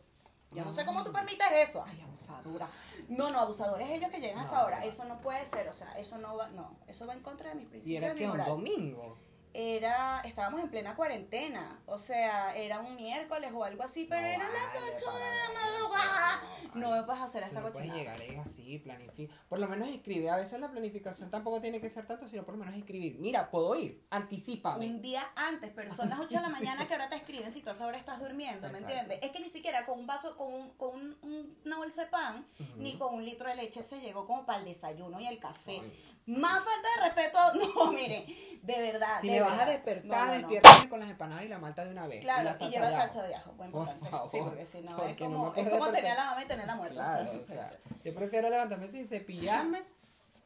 yo 0.52 0.64
no 0.64 0.72
sé 0.72 0.84
cómo 0.86 1.04
tú 1.04 1.12
permites 1.12 1.46
eso. 1.68 1.82
Ay, 1.86 2.00
abusadora. 2.00 2.68
No, 3.08 3.30
no, 3.30 3.40
abusadores 3.40 3.88
ellos 3.90 4.10
que 4.10 4.20
llegan 4.20 4.38
a 4.38 4.42
esa 4.42 4.58
No, 4.60 4.64
hora. 4.66 4.80
no. 4.80 4.86
Eso 4.86 5.04
no 5.04 5.20
puede 5.20 5.44
ser, 5.46 5.68
o 5.68 5.72
sea, 5.72 5.92
eso 5.98 6.18
no 6.18 6.36
va, 6.36 6.48
no. 6.50 6.76
Eso 6.86 7.06
va 7.06 7.14
en 7.14 7.20
contra 7.20 7.50
de 7.50 7.54
mis 7.56 7.66
y 7.66 7.68
principios 7.70 8.02
era 8.02 8.14
de 8.14 8.18
que 8.20 8.28
un 8.28 8.44
domingo. 8.44 9.18
Era, 9.54 10.20
estábamos 10.24 10.60
en 10.60 10.68
plena 10.70 10.94
cuarentena, 10.94 11.80
o 11.86 11.98
sea, 11.98 12.54
era 12.56 12.80
un 12.80 12.94
miércoles 12.96 13.50
o 13.54 13.64
algo 13.64 13.82
así, 13.82 14.04
pero 14.08 14.22
No 14.22 14.26
eran 14.28 14.40
vale, 14.48 14.58
las 14.92 15.02
8 15.02 15.12
de 15.12 15.20
la 15.20 15.60
madrugada. 15.60 16.40
no 16.74 16.90
me 16.92 17.02
puedes 17.02 17.22
hacer 17.22 17.42
esta 17.42 17.54
no 17.60 17.70
puedes 17.72 17.76
cochinada. 17.78 17.98
llegar 18.16 18.22
es 18.22 18.38
así, 18.38 18.78
planifica. 18.78 19.34
Por 19.48 19.58
lo 19.58 19.68
menos 19.68 19.88
escribe. 19.88 20.30
A 20.30 20.36
veces 20.36 20.60
la 20.60 20.70
planificación 20.70 21.30
tampoco 21.30 21.60
tiene 21.60 21.80
que 21.80 21.90
ser 21.90 22.06
tanto, 22.06 22.28
sino 22.28 22.44
por 22.44 22.54
lo 22.56 22.64
menos 22.64 22.78
escribir. 22.78 23.18
Mira, 23.18 23.50
puedo 23.50 23.74
ir, 23.76 24.04
anticipame. 24.10 24.86
Un 24.86 25.00
día 25.02 25.26
antes, 25.34 25.70
pero 25.74 25.92
son 25.92 26.08
las 26.08 26.18
8 26.20 26.36
de 26.36 26.42
la 26.42 26.48
mañana 26.50 26.86
que 26.86 26.94
ahora 26.94 27.08
te 27.08 27.16
escriben 27.16 27.52
si 27.52 27.62
tú 27.62 27.70
a 27.70 27.72
esa 27.72 27.86
hora 27.86 27.98
estás 27.98 28.20
durmiendo, 28.20 28.68
¿me 28.68 28.78
Exacto. 28.78 28.92
entiendes? 28.94 29.18
Es 29.22 29.30
que 29.30 29.40
ni 29.40 29.48
siquiera 29.48 29.84
con 29.84 29.98
un 29.98 30.06
vaso, 30.06 30.36
con, 30.36 30.52
un, 30.52 30.70
con 30.76 30.94
un- 30.94 31.16
un- 31.22 31.56
una 31.64 31.76
bolsa 31.78 32.04
de 32.04 32.10
pan, 32.10 32.46
ni 32.76 32.96
con 32.98 33.14
un 33.14 33.24
litro 33.24 33.48
de 33.48 33.56
leche 33.56 33.82
se 33.82 34.00
llegó 34.00 34.26
como 34.26 34.44
para 34.46 34.58
el 34.60 34.64
desayuno 34.66 35.18
y 35.20 35.26
el 35.26 35.38
café. 35.38 35.80
Ay. 35.82 36.04
Más 36.28 36.62
falta 36.62 36.88
de 36.96 37.04
respeto, 37.06 37.38
no, 37.74 37.92
miren, 37.92 38.24
de 38.62 38.80
verdad. 38.80 39.18
Si 39.20 39.28
de 39.28 39.34
me 39.34 39.40
vas 39.40 39.58
a 39.60 39.64
despertar, 39.64 40.04
No, 40.04 40.18
no, 40.18 40.26
no. 40.26 40.38
despiértame 40.38 40.88
con 40.88 41.00
las 41.00 41.10
empanadas 41.10 41.44
y 41.44 41.48
la 41.48 41.58
malta 41.58 41.84
de 41.84 41.90
una 41.90 42.06
vez. 42.06 42.20
Claro, 42.20 42.44
la 42.44 42.50
y 42.50 42.54
salsa 42.54 42.70
lleva 42.70 42.90
salsa 42.90 43.22
de 43.22 43.34
ajo, 43.34 43.52
buen 43.52 43.70
Por 43.72 43.88
favor, 43.98 44.30
Sí, 44.30 44.38
porque 44.44 44.66
si 44.66 44.80
no 44.82 44.90
es 44.90 44.96
porque 44.96 45.16
como, 45.16 45.54
es 45.54 45.68
como 45.68 45.88
tener 45.88 46.12
a 46.12 46.14
la 46.14 46.24
mamá 46.26 46.42
y 46.44 46.46
tener 46.46 46.66
la 46.66 46.76
sea, 46.76 46.90
Claro, 46.90 47.42
o 47.42 47.46
sea, 47.46 47.70
yo 48.04 48.14
prefiero 48.14 48.50
levantarme 48.50 48.88
sin 48.88 49.06
cepillarme 49.06 49.82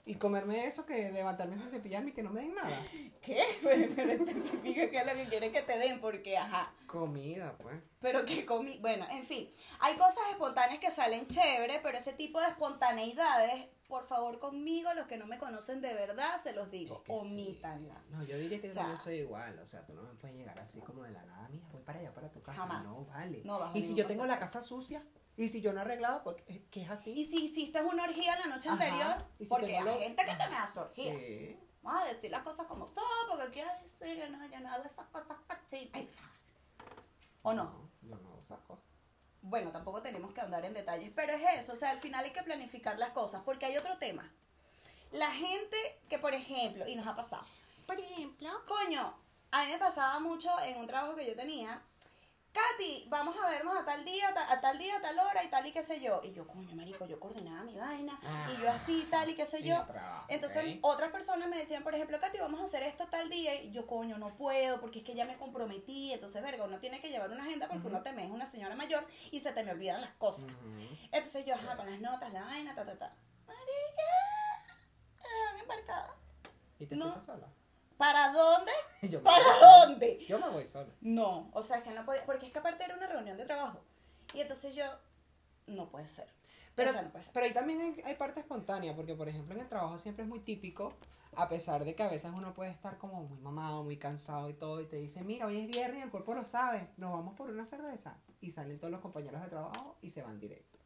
y 0.05 0.17
comerme 0.17 0.67
eso 0.67 0.85
que 0.85 1.13
levantarme 1.13 1.57
sin 1.59 1.69
cepillarme 1.71 2.11
y 2.11 2.13
que 2.13 2.23
no 2.23 2.31
me 2.31 2.41
den 2.43 2.55
nada. 2.55 2.77
¿Qué? 3.21 3.43
Pero, 3.63 3.93
pero 3.95 4.11
especifica 4.13 4.91
qué 4.91 4.99
es 4.99 5.07
lo 5.07 5.15
que 5.15 5.25
quieren 5.27 5.53
que 5.53 5.63
te 5.63 5.79
den, 5.79 6.01
porque, 6.01 6.37
ajá. 6.37 6.73
Comida, 6.87 7.55
pues. 7.59 7.77
Pero 8.01 8.25
que 8.25 8.45
comí. 8.45 8.79
Bueno, 8.79 9.07
en 9.11 9.25
fin. 9.25 9.49
Hay 9.79 9.95
cosas 9.95 10.25
espontáneas 10.31 10.81
que 10.81 10.91
salen 10.91 11.29
chévere, 11.29 11.79
pero 11.83 11.99
ese 11.99 12.13
tipo 12.15 12.41
de 12.41 12.49
espontaneidades, 12.49 13.67
por 13.93 14.07
favor, 14.07 14.39
conmigo, 14.39 14.95
los 14.95 15.07
que 15.07 15.19
no 15.19 15.27
me 15.27 15.39
conocen 15.39 15.83
de 15.83 15.93
verdad, 15.93 16.41
se 16.43 16.55
los 16.55 16.71
digo. 16.71 16.97
Es 16.97 17.03
que 17.03 17.13
sí. 17.13 17.19
omítanlas. 17.21 18.11
No, 18.13 18.25
yo 18.25 18.39
diría 18.39 18.59
que 18.59 18.67
O 18.67 18.69
yo 18.69 18.73
sea- 18.73 18.83
también 18.85 19.03
soy 19.05 19.15
igual. 19.17 19.59
O 19.59 19.67
sea, 19.67 19.85
tú 19.85 19.93
no 19.93 20.03
me 20.03 20.15
puedes 20.15 20.35
llegar 20.35 20.59
así 20.59 20.81
como 20.81 21.03
de 21.03 21.11
la 21.11 21.23
nada. 21.27 21.47
Mira, 21.51 21.67
voy 21.71 21.83
para 21.83 21.99
allá, 21.99 22.15
para 22.15 22.31
tu 22.31 22.41
casa. 22.41 22.63
Jamás. 22.63 22.85
No, 22.85 23.05
vale. 23.05 23.43
No, 23.45 23.71
y 23.77 23.83
si 23.83 23.95
yo 23.95 24.07
tengo 24.07 24.25
la 24.25 24.39
casa 24.39 24.63
sucia, 24.63 25.05
y 25.37 25.51
si 25.51 25.61
yo 25.61 25.75
no 25.75 25.81
he 25.81 25.83
arreglado, 25.83 26.23
pues 26.25 26.37
es 26.47 26.91
así. 26.91 27.13
Y 27.13 27.25
si 27.27 27.45
hiciste 27.45 27.83
una 27.83 28.05
orgía 28.05 28.39
la 28.39 28.47
noche 28.47 28.71
Ajá. 28.71 28.83
anterior, 28.83 29.27
Y 29.39 29.45
si 29.45 29.51
porque 29.51 29.77
hay 29.77 29.85
lo- 29.85 29.99
gente 29.99 30.25
que 30.25 30.35
te 30.35 30.49
me 30.49 30.57
hace 30.57 30.79
orgía. 30.81 31.13
Sí. 31.15 31.59
Vamos 31.83 32.03
a 32.03 32.07
decir 32.15 32.31
las 32.31 32.43
cosas 32.43 32.67
como 32.67 32.87
son, 32.87 33.05
porque 33.29 33.43
aquí 33.45 33.61
hay 33.61 33.87
sí, 33.89 34.17
que 34.21 34.31
no, 34.31 34.47
yo 34.47 34.61
no 34.61 34.73
hago 34.73 34.85
esas 34.85 35.07
cosas 35.09 35.37
cochinas. 35.47 35.91
Ay, 35.93 36.07
fa. 36.07 36.31
¿O 37.43 37.53
no? 37.53 37.91
Yo 38.01 38.17
no 38.17 38.29
hago 38.31 38.41
esas 38.41 38.61
cosas. 38.61 38.85
Bueno, 39.43 39.73
tampoco 39.73 40.03
tenemos 40.03 40.33
que 40.33 40.41
andar 40.41 40.65
en 40.65 40.73
detalles, 40.73 41.11
pero 41.15 41.33
es 41.33 41.43
eso, 41.59 41.73
o 41.73 41.77
sea, 41.77 41.91
al 41.91 41.99
final 41.99 42.25
hay 42.25 42.31
que 42.31 42.43
planificar 42.43 42.99
las 42.99 43.11
cosas, 43.11 43.43
porque 43.45 43.67
hay 43.67 43.77
otro 43.77 43.99
tema. 43.99 44.33
La 45.11 45.31
gente 45.31 45.77
que, 46.09 46.19
por 46.19 46.33
ejemplo, 46.33 46.87
y 46.87 46.95
nos 46.95 47.07
ha 47.07 47.17
pasado, 47.17 47.45
Por 47.87 47.99
ejemplo. 47.99 48.49
coño, 48.67 49.15
a 49.51 49.65
mí 49.65 49.73
me 49.73 49.79
pasaba 49.79 50.19
mucho 50.21 50.51
en 50.61 50.79
un 50.79 50.87
trabajo 50.87 51.17
que 51.17 51.27
yo 51.27 51.37
tenía, 51.37 51.83
Katy, 52.53 53.07
vamos 53.09 53.35
a 53.43 53.49
vernos 53.49 53.75
a 53.75 53.85
tal 53.85 54.05
día, 54.05 54.29
a 54.29 54.61
tal 54.61 54.77
día, 54.77 54.99
a 54.99 55.01
tal 55.01 55.19
hora 55.19 55.43
y 55.43 55.49
tal 55.49 55.67
y 55.67 55.73
qué 55.73 55.83
sé 55.83 56.01
yo. 56.03 56.21
Y 56.23 56.33
yo, 56.33 56.47
coño, 56.47 56.77
marico, 56.77 57.07
yo 57.07 57.19
coordinaba 57.19 57.63
mi 57.63 57.79
vaina 57.79 58.19
y 58.55 58.61
yo 58.61 58.71
así, 58.71 59.09
tal 59.11 59.31
y 59.31 59.35
qué 59.35 59.47
sé 59.47 59.63
yo. 59.63 59.83
trabajo, 59.87 60.27
Entonces, 60.29 60.79
otras 60.83 61.11
personas 61.11 61.49
me 61.49 61.57
decían, 61.57 61.83
por 61.83 61.95
ejemplo, 61.95 62.21
Katy, 62.21 62.39
vamos 62.39 62.61
a 62.61 62.65
hacer 62.65 62.83
esto 62.83 63.07
tal 63.07 63.31
día. 63.31 63.55
Y 63.55 63.71
yo, 63.71 63.87
coño, 63.87 64.19
no 64.19 64.37
puedo 64.37 64.81
porque 64.81 64.99
es 64.99 65.05
que 65.05 65.15
ya 65.15 65.25
me 65.25 65.39
comprometí. 65.39 66.13
Entonces, 66.13 66.43
verga, 66.43 66.65
uno 66.65 66.79
tiene 66.79 67.01
que 67.01 67.09
llevar 67.09 67.31
una 67.31 67.45
agenda 67.45 67.69
porque 67.69 67.87
uno 67.87 68.03
te 68.03 68.13
me 68.13 68.27
es 68.27 68.31
una 68.31 68.45
señora 68.45 68.77
mayor 68.77 69.07
y 69.31 69.39
se 69.41 69.53
te 69.53 69.65
me 69.65 69.71
olvidan 69.71 70.03
las 70.03 70.13
cosas. 70.13 70.51
Entonces, 71.11 71.47
yo, 71.47 71.55
ajá, 71.55 71.79
con 71.79 71.91
las 71.91 72.01
notas, 72.01 72.31
la 72.35 72.43
vaina, 72.43 72.75
ta, 72.75 72.85
ta, 72.85 72.99
ta. 72.99 73.17
Marica, 73.47 74.83
embarcada. 75.59 76.15
¿Y 76.79 76.87
te 76.87 76.97
No. 76.97 77.19
sola? 77.19 77.49
¿Para 78.03 78.33
dónde? 78.33 78.73
Yo 79.03 79.23
¿Para 79.23 79.45
sola. 79.45 79.87
dónde? 79.87 80.27
Yo 80.27 80.41
me 80.41 80.49
voy 80.49 80.67
sola. 80.67 80.93
No, 81.03 81.51
o 81.53 81.63
sea, 81.63 81.77
es 81.77 81.85
que 81.85 81.95
no 81.95 82.05
podía, 82.05 82.27
porque 82.27 82.47
es 82.47 82.53
que 82.53 82.59
aparte 82.59 82.83
era 82.83 82.97
una 82.97 83.07
reunión 83.07 83.37
de 83.37 83.45
trabajo. 83.45 83.81
Y 84.35 84.41
entonces 84.41 84.75
yo, 84.75 84.85
no 85.69 85.89
puede 85.89 86.09
ser. 86.09 86.27
Pero, 86.75 86.91
o 86.91 86.93
sea, 86.95 87.03
no 87.03 87.11
puede 87.11 87.23
ser. 87.23 87.33
pero 87.33 87.47
ahí 87.47 87.53
también 87.53 87.81
hay, 87.81 88.03
hay 88.05 88.17
parte 88.17 88.41
espontánea, 88.41 88.97
porque 88.97 89.15
por 89.15 89.29
ejemplo 89.29 89.55
en 89.55 89.61
el 89.61 89.69
trabajo 89.69 89.99
siempre 89.99 90.25
es 90.25 90.29
muy 90.29 90.41
típico, 90.41 90.95
a 91.37 91.49
pesar 91.49 91.85
de 91.85 91.95
que 91.95 92.03
a 92.03 92.09
veces 92.09 92.33
uno 92.37 92.53
puede 92.55 92.73
estar 92.73 92.99
como 92.99 93.23
muy 93.23 93.39
mamado, 93.39 93.85
muy 93.85 93.99
cansado 93.99 94.51
y 94.51 94.55
todo, 94.55 94.81
y 94.81 94.87
te 94.87 94.97
dice, 94.97 95.23
mira, 95.23 95.47
hoy 95.47 95.61
es 95.61 95.69
viernes 95.69 96.01
y 96.01 96.03
el 96.03 96.11
cuerpo 96.11 96.35
lo 96.35 96.45
sabe, 96.45 96.89
nos 96.97 97.13
vamos 97.13 97.35
por 97.37 97.51
una 97.51 97.65
cerveza. 97.65 98.19
Y 98.41 98.51
salen 98.51 98.81
todos 98.81 98.91
los 98.91 99.01
compañeros 99.01 99.41
de 99.43 99.49
trabajo 99.49 99.97
y 100.03 100.11
se 100.11 100.23
van 100.23 100.41
directo. 100.41 100.81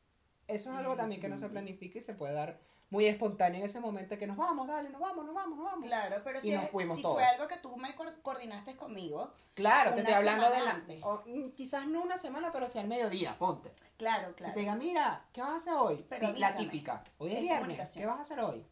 Eso 0.48 0.70
es 0.70 0.78
algo 0.78 0.96
también 0.96 1.22
que 1.22 1.28
no 1.30 1.38
se 1.38 1.48
planifica 1.48 1.98
y 1.98 2.02
se 2.02 2.12
puede 2.12 2.34
dar 2.34 2.60
muy 2.90 3.06
espontáneo 3.06 3.58
en 3.60 3.64
ese 3.66 3.80
momento 3.80 4.16
que 4.16 4.26
nos 4.26 4.36
vamos, 4.36 4.68
dale, 4.68 4.88
nos 4.90 5.00
vamos, 5.00 5.24
nos 5.26 5.34
vamos, 5.34 5.56
nos 5.58 5.66
vamos. 5.66 5.86
Claro, 5.86 6.20
pero 6.22 6.38
Y 6.38 6.42
si, 6.42 6.54
es- 6.54 6.70
si 6.70 7.02
fue 7.02 7.24
algo 7.24 7.48
que 7.48 7.56
tú 7.56 7.76
me 7.76 7.94
coor- 7.96 8.22
coordinaste 8.22 8.76
conmigo, 8.76 9.32
Claro, 9.54 9.92
te 9.94 10.00
estoy 10.00 10.14
hablando 10.14 10.48
de 10.50 10.60
la... 10.60 11.06
o, 11.06 11.22
mm, 11.26 11.50
quizás 11.52 11.86
no 11.88 12.02
una 12.02 12.16
semana, 12.16 12.52
pero 12.52 12.68
sí 12.68 12.78
al 12.78 12.86
mediodía, 12.86 13.36
ponte. 13.38 13.72
claro, 13.96 14.30
Y 14.30 14.34
claro. 14.34 14.54
te 14.54 14.60
diga, 14.60 14.74
mira, 14.76 15.26
¿qué 15.32 15.40
vas 15.40 15.50
a 15.50 15.56
hacer 15.56 15.72
hoy? 15.74 16.06
Pero 16.08 16.32
la 16.34 16.56
típica. 16.56 17.02
Hoy 17.18 17.32
es 17.32 17.36
Es 17.38 17.42
viernes. 17.42 17.92
¿Qué 17.94 18.06
vas 18.06 18.18
a 18.18 18.20
hacer 18.22 18.38
hoy? 18.40 18.64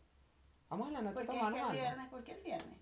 Vamos 0.68 0.88
a 0.88 0.92
la 0.92 1.02
noche 1.02 1.14
¿Por 1.14 1.22
a 1.24 1.26
qué 1.26 1.36
es 1.36 1.38
tomar 1.42 1.52
que 1.54 1.60
el 1.60 1.72
viernes? 1.72 2.08
¿Por 2.08 2.24
qué 2.24 2.32
el 2.32 2.42
viernes? 2.42 2.78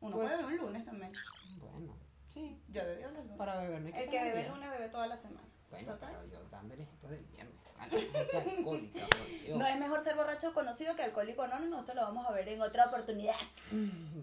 Uno 0.00 0.16
Pues- 0.16 0.28
puede 0.30 0.42
beber 0.42 0.60
un 0.60 0.66
lunes 0.66 0.84
también. 0.84 1.12
Bueno, 1.60 1.96
sí. 2.28 2.62
Yo 2.68 2.84
bebí 2.84 3.02
los 3.02 3.12
lunes. 3.14 3.36
Para 3.36 3.58
beber 3.58 3.80
no 3.80 3.88
El 3.88 4.08
que 4.10 4.22
bebe 4.22 4.46
el 4.46 4.48
lunes 4.52 4.70
bebe 4.70 4.88
toda 4.90 5.06
la 5.06 5.16
semana. 5.16 5.48
Bueno, 5.70 5.92
Total. 5.94 6.10
pero 6.12 6.24
yo 6.26 6.48
dando 6.50 6.74
el 6.74 6.80
ejemplo 6.80 7.08
del 7.08 7.24
viernes. 7.26 7.54
A 7.80 7.86
la 7.86 7.92
gente 7.92 8.36
alcohólica, 8.36 9.06
por 9.08 9.26
Dios. 9.44 9.58
No 9.58 9.66
es 9.66 9.78
mejor 9.78 10.00
ser 10.00 10.16
borracho 10.16 10.52
conocido 10.52 10.94
que 10.96 11.02
alcohólico 11.02 11.42
anónimo. 11.42 11.80
Esto 11.80 11.94
lo 11.94 12.02
vamos 12.02 12.26
a 12.26 12.32
ver 12.32 12.48
en 12.48 12.60
otra 12.60 12.86
oportunidad. 12.86 13.36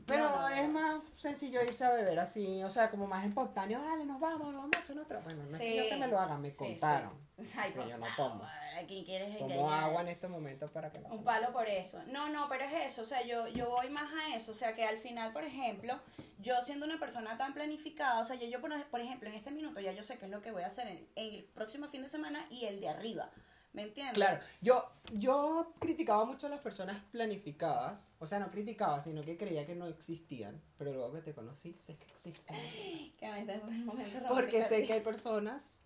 Pero 0.05 0.23
No, 0.23 0.35
no, 0.35 0.41
no. 0.41 0.47
es 0.49 0.69
más 0.69 1.03
sencillo 1.15 1.63
irse 1.63 1.83
a 1.85 1.91
beber 1.91 2.19
así, 2.19 2.63
o 2.63 2.69
sea, 2.69 2.89
como 2.91 3.07
más 3.07 3.25
espontáneo. 3.25 3.81
Dale, 3.81 4.05
nos 4.05 4.19
vamos, 4.19 4.47
nos 4.53 4.61
vamos 4.63 4.75
a 4.75 4.79
echar 4.79 4.99
otra. 4.99 5.19
Bueno, 5.19 5.43
no 5.43 5.49
es 5.49 5.57
que 5.57 5.77
yo 5.77 5.89
que 5.89 5.95
me 5.97 6.07
lo 6.07 6.19
haga, 6.19 6.37
me 6.37 6.51
Sí, 6.51 6.57
contaron. 6.57 7.11
sí. 7.43 7.57
Ay, 7.57 7.71
Pero 7.73 7.81
por 7.83 7.91
yo 7.91 7.97
no 7.97 8.05
tomo. 8.15 8.43
¿A 8.45 8.85
quién 8.87 9.03
quieres 9.03 9.37
Tomo 9.37 9.51
engañar? 9.53 9.83
agua 9.85 10.01
en 10.01 10.07
este 10.09 10.27
momento 10.27 10.67
para 10.71 10.91
que 10.91 10.99
no. 10.99 11.09
Un 11.09 11.23
palo 11.23 11.51
por 11.51 11.67
eso. 11.67 12.01
No, 12.07 12.29
no, 12.29 12.47
pero 12.49 12.63
es 12.65 12.73
eso. 12.91 13.01
O 13.01 13.05
sea, 13.05 13.23
yo, 13.25 13.47
yo 13.49 13.69
voy 13.69 13.89
más 13.89 14.09
a 14.13 14.35
eso. 14.35 14.51
O 14.51 14.55
sea, 14.55 14.73
que 14.75 14.85
al 14.85 14.97
final, 14.99 15.33
por 15.33 15.43
ejemplo, 15.43 15.99
yo 16.39 16.61
siendo 16.61 16.85
una 16.85 16.99
persona 16.99 17.37
tan 17.37 17.53
planificada, 17.53 18.19
o 18.19 18.23
sea, 18.25 18.35
yo, 18.35 18.47
yo 18.47 18.61
por, 18.61 18.71
por 18.87 18.99
ejemplo, 19.01 19.27
en 19.29 19.35
este 19.35 19.51
minuto 19.51 19.79
ya 19.79 19.91
yo 19.91 20.03
sé 20.03 20.17
qué 20.17 20.25
es 20.25 20.31
lo 20.31 20.41
que 20.41 20.51
voy 20.51 20.63
a 20.63 20.67
hacer 20.67 20.87
en, 20.87 21.07
en 21.15 21.33
el 21.35 21.43
próximo 21.43 21.87
fin 21.87 22.01
de 22.03 22.09
semana 22.09 22.45
y 22.49 22.65
el 22.65 22.79
de 22.79 22.89
arriba. 22.89 23.29
¿Me 23.75 23.83
entiendes? 23.83 24.13
Claro, 24.13 24.39
yo, 24.61 24.89
yo 25.13 25.73
criticaba 25.79 26.23
mucho 26.23 26.47
a 26.47 26.49
las 26.49 26.61
personas 26.61 27.03
planificadas, 27.11 28.09
o 28.19 28.25
sea, 28.25 28.39
no 28.39 28.49
criticaba, 28.49 29.01
sino 29.01 29.21
que 29.21 29.37
creía 29.37 29.65
que 29.65 29.75
no 29.75 29.85
existían, 29.87 30.61
pero 30.77 30.93
luego 30.93 31.11
que 31.11 31.21
te 31.21 31.33
conocí, 31.33 31.75
sé 31.79 31.97
que 31.97 32.05
existen. 32.05 32.55
Que 33.19 33.29
me 33.29 33.41
está 33.41 33.55
en 33.55 33.63
un 33.63 33.85
momento 33.85 34.19
Porque 34.29 34.63
sé 34.63 34.85
que 34.87 34.93
hay 34.93 35.01
personas 35.01 35.81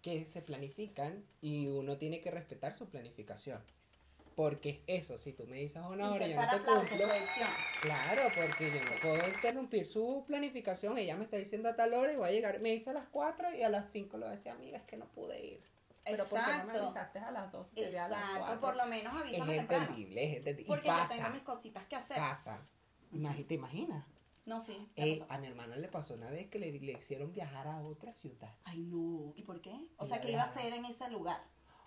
que 0.00 0.26
se 0.26 0.42
planifican 0.42 1.24
y 1.40 1.68
uno 1.68 1.96
tiene 1.96 2.20
que 2.20 2.32
respetar 2.32 2.74
su 2.74 2.88
planificación. 2.88 3.62
Porque 4.34 4.82
eso, 4.86 5.18
si 5.18 5.32
tú 5.32 5.46
me 5.46 5.58
dices 5.58 5.82
una 5.88 6.10
hora 6.10 6.26
yo 6.26 6.36
no 6.36 6.42
te 6.42 6.56
cumplo, 6.56 7.08
claro, 7.82 8.22
porque 8.34 8.70
yo 8.70 8.82
no 8.82 9.00
puedo 9.00 9.28
interrumpir 9.28 9.86
su 9.86 10.24
planificación, 10.26 10.98
ella 10.98 11.16
me 11.16 11.24
está 11.24 11.36
diciendo 11.36 11.68
a 11.68 11.76
tal 11.76 11.92
hora 11.94 12.12
y 12.12 12.16
voy 12.16 12.28
a 12.28 12.32
llegar, 12.32 12.60
me 12.60 12.72
dice 12.72 12.90
a 12.90 12.94
las 12.94 13.06
4 13.08 13.54
y 13.54 13.62
a 13.62 13.68
las 13.68 13.92
5 13.92 14.16
le 14.16 14.24
voy 14.24 14.32
a 14.32 14.36
decir, 14.36 14.50
amiga, 14.50 14.78
es 14.78 14.84
que 14.84 14.96
no 14.96 15.06
pude 15.06 15.40
ir. 15.44 15.71
Pero 16.04 16.24
¿por 16.24 16.38
qué 16.40 16.44
no 16.46 16.46
me 16.46 16.72
Exacto. 16.72 16.82
avisaste 16.84 17.18
a 17.20 17.30
las 17.30 17.52
2 17.52 17.70
que 17.72 17.86
a 17.86 17.90
las 17.90 18.10
Exacto, 18.10 18.38
4? 18.40 18.60
por 18.60 18.76
lo 18.76 18.86
menos 18.86 19.14
Es 19.14 19.20
avísame 19.20 19.54
temprano. 19.54 19.82
entendible, 19.84 20.24
es 20.24 20.36
entendible. 20.38 20.66
Porque 20.68 20.88
yo 20.88 21.08
tengo 21.08 21.30
mis 21.30 21.42
cositas 21.42 21.84
que 21.86 21.96
hacer. 21.96 22.16
pasa. 22.18 22.66
¿Te 23.46 23.54
imaginas? 23.54 24.04
No, 24.44 24.58
sí. 24.58 24.90
¿qué 24.96 25.12
Eh, 25.12 25.26
a 25.28 25.38
mi 25.38 25.46
hermano 25.46 25.76
le 25.76 25.86
pasó 25.88 26.14
una 26.14 26.28
vez 26.30 26.48
que 26.48 26.58
le, 26.58 26.72
le 26.72 26.92
hicieron 26.92 27.32
viajar 27.32 27.68
a 27.68 27.80
otra 27.82 28.12
ciudad. 28.12 28.52
Ay, 28.64 28.80
no. 28.80 29.32
¿Y 29.36 29.42
por 29.42 29.60
qué? 29.60 29.86
O 29.98 30.04
sea, 30.06 30.16
la 30.16 30.22
que 30.22 30.32
iba 30.32 30.42
a 30.42 30.52
ser 30.52 30.72
en 30.72 30.84
ese 30.84 31.08
lugar. 31.10 31.40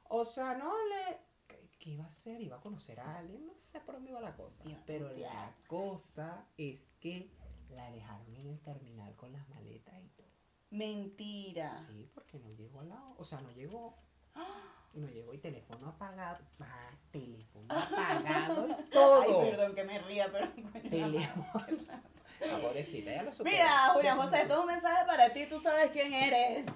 O 0.07 0.23
sea, 0.23 0.55
no 0.55 0.71
le... 0.87 1.19
¿Qué, 1.47 1.69
qué 1.79 1.89
iba 1.91 2.03
a 2.05 2.07
hacer? 2.07 2.41
Iba 2.41 2.55
a 2.57 2.61
conocer 2.61 2.99
a 3.01 3.17
alguien, 3.17 3.45
no 3.45 3.57
sé 3.57 3.81
por 3.81 3.95
dónde 3.95 4.11
iba 4.11 4.21
la 4.21 4.35
cosa. 4.35 4.63
Iba 4.65 4.77
a 4.79 4.85
Pero 4.85 5.09
la 5.11 5.53
cosa 5.67 6.47
es 6.57 6.93
que 7.01 7.29
la 7.69 7.91
dejaron 7.91 8.33
en 8.37 8.47
el 8.47 8.61
terminal 8.61 9.13
con 9.17 9.33
las 9.33 9.47
maletas 9.49 9.95
y 10.01 10.07
todo. 10.09 10.27
Mentira. 10.69 11.69
Sí, 11.69 12.09
porque 12.13 12.39
no 12.39 12.49
llegó 12.51 12.79
al 12.81 12.89
lado. 12.89 13.15
O 13.17 13.23
sea, 13.23 13.41
no 13.41 13.51
llegó. 13.51 13.97
No 14.93 15.07
llegó 15.09 15.33
y 15.33 15.37
teléfono 15.39 15.89
apagado. 15.89 16.39
Ah, 16.61 16.89
teléfono 17.11 17.65
apagado 17.69 18.67
y 18.69 18.89
todo. 18.89 19.21
Ay, 19.23 19.49
perdón 19.51 19.75
que 19.75 19.83
me 19.83 19.99
ría, 19.99 20.31
pero 20.31 20.49
Teléfono. 20.89 21.45
Ah, 21.53 22.57
pobrecita, 22.61 23.11
ya 23.13 23.23
lo 23.23 23.31
superó. 23.31 23.55
Mira, 23.55 23.89
Julián 23.93 24.17
José, 24.17 24.41
esto 24.41 24.53
es 24.53 24.59
un 24.59 24.67
mensaje 24.67 25.05
para 25.05 25.33
ti, 25.33 25.45
tú 25.47 25.59
sabes 25.59 25.89
quién 25.91 26.13
eres. 26.13 26.67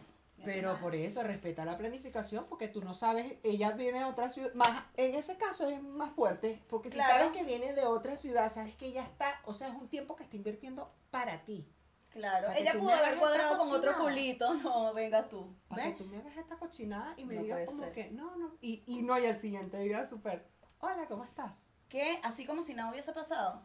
Pero 0.44 0.80
por 0.80 0.96
eso, 0.96 1.22
respeta 1.24 1.66
la 1.66 1.78
planificación, 1.78 2.46
porque 2.48 2.70
tú 2.70 2.82
no 2.82 2.94
sabes, 2.94 3.36
ella 3.44 3.72
viene 3.72 4.00
de 4.00 4.06
otra 4.06 4.30
ciudad, 4.30 4.54
más, 4.54 4.84
en 4.96 5.16
ese 5.16 5.36
caso 5.38 5.68
es 5.68 5.82
más 5.84 6.14
fuerte, 6.14 6.62
porque 6.70 6.90
si 6.90 6.96
Claro. 6.96 7.26
sabes 7.26 7.32
que 7.38 7.44
viene 7.44 7.74
de 7.74 7.84
otra 7.86 8.16
ciudad, 8.16 8.50
sabes 8.52 8.74
que 8.76 8.86
ella 8.88 9.04
está, 9.04 9.40
o 9.46 9.54
sea, 9.54 9.68
es 9.68 9.76
un 9.76 9.90
tiempo 9.90 10.16
que 10.16 10.24
está 10.24 10.38
invirtiendo 10.38 10.90
para 11.12 11.40
ti. 11.44 11.68
Claro, 12.12 12.50
ella 12.56 12.74
pudo 12.74 12.86
me 12.88 12.94
haber 12.94 13.18
cuadrado 13.20 13.58
con 13.58 13.72
otro 13.72 13.94
culito, 13.98 14.54
no, 14.64 14.94
venga 14.94 15.28
tú. 15.30 15.56
Para 15.68 15.84
¿Ves? 15.84 15.92
que 15.94 16.04
tú 16.04 16.10
me 16.10 16.18
hagas 16.18 16.38
esta 16.38 16.58
cochinada 16.58 17.14
y 17.18 17.26
me 17.26 17.36
No 17.36 17.42
digas 17.44 17.66
como 17.68 17.80
ser. 17.84 17.92
que, 17.92 18.10
no, 18.12 18.36
no, 18.36 18.58
y, 18.62 18.84
y 18.88 19.02
no, 19.04 19.18
y 19.20 19.26
al 19.28 19.36
siguiente 19.36 19.78
día 19.80 20.06
súper, 20.08 20.48
hola, 20.80 21.06
¿cómo 21.08 21.24
estás? 21.24 21.72
¿Qué? 21.88 22.20
Así 22.24 22.46
como 22.46 22.64
si 22.64 22.74
nada 22.74 22.92
hubiese 22.92 23.14
pasado. 23.14 23.62